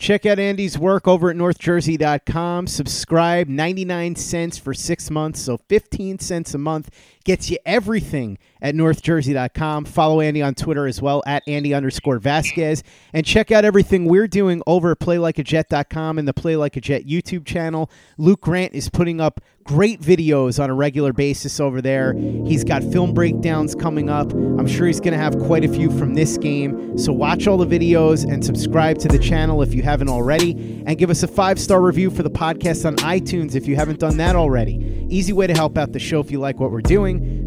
Check 0.00 0.24
out 0.24 0.38
Andy's 0.38 0.78
work 0.78 1.06
over 1.06 1.28
at 1.28 1.36
northjersey.com. 1.36 2.66
Subscribe 2.66 3.48
99 3.48 4.16
cents 4.16 4.56
for 4.56 4.72
6 4.72 5.10
months, 5.10 5.42
so 5.42 5.58
15 5.68 6.18
cents 6.18 6.54
a 6.54 6.58
month 6.58 6.88
gets 7.24 7.50
you 7.50 7.58
everything 7.66 8.38
at 8.62 8.74
northjersey.com. 8.74 9.84
Follow 9.84 10.22
Andy 10.22 10.40
on 10.40 10.54
Twitter 10.54 10.86
as 10.86 11.02
well 11.02 11.22
at 11.26 11.42
Andy 11.46 11.74
underscore 11.74 12.18
Vasquez. 12.18 12.82
And 13.12 13.26
check 13.26 13.50
out 13.52 13.66
everything 13.66 14.06
we're 14.06 14.26
doing 14.26 14.62
over 14.66 14.92
at 14.92 15.00
playlikeajet.com 15.00 16.18
and 16.18 16.26
the 16.26 16.32
Play 16.32 16.56
Like 16.56 16.78
a 16.78 16.80
Jet 16.80 17.04
YouTube 17.04 17.44
channel. 17.44 17.90
Luke 18.16 18.40
Grant 18.40 18.72
is 18.72 18.88
putting 18.88 19.20
up 19.20 19.42
great 19.70 20.00
videos 20.00 20.60
on 20.60 20.68
a 20.68 20.74
regular 20.74 21.12
basis 21.12 21.60
over 21.60 21.80
there. 21.80 22.14
He's 22.14 22.64
got 22.64 22.82
film 22.82 23.14
breakdowns 23.14 23.76
coming 23.76 24.10
up. 24.10 24.32
I'm 24.32 24.66
sure 24.66 24.88
he's 24.88 24.98
going 24.98 25.12
to 25.12 25.18
have 25.18 25.38
quite 25.38 25.64
a 25.64 25.68
few 25.68 25.96
from 25.96 26.14
this 26.14 26.36
game. 26.38 26.98
So 26.98 27.12
watch 27.12 27.46
all 27.46 27.56
the 27.56 27.78
videos 27.78 28.28
and 28.28 28.44
subscribe 28.44 28.98
to 28.98 29.06
the 29.06 29.20
channel 29.20 29.62
if 29.62 29.72
you 29.72 29.84
haven't 29.84 30.08
already. 30.08 30.82
And 30.86 30.98
give 30.98 31.08
us 31.08 31.22
a 31.22 31.28
five 31.28 31.60
star 31.60 31.80
review 31.80 32.10
for 32.10 32.24
the 32.24 32.30
podcast 32.30 32.84
on 32.84 32.96
iTunes 32.96 33.54
if 33.54 33.68
you 33.68 33.76
haven't 33.76 34.00
done 34.00 34.16
that 34.16 34.34
already. 34.34 35.06
Easy 35.08 35.32
way 35.32 35.46
to 35.46 35.54
help 35.54 35.78
out 35.78 35.92
the 35.92 36.00
show 36.00 36.18
if 36.18 36.32
you 36.32 36.40
like 36.40 36.58
what 36.58 36.72
we're 36.72 36.80
doing. 36.80 37.46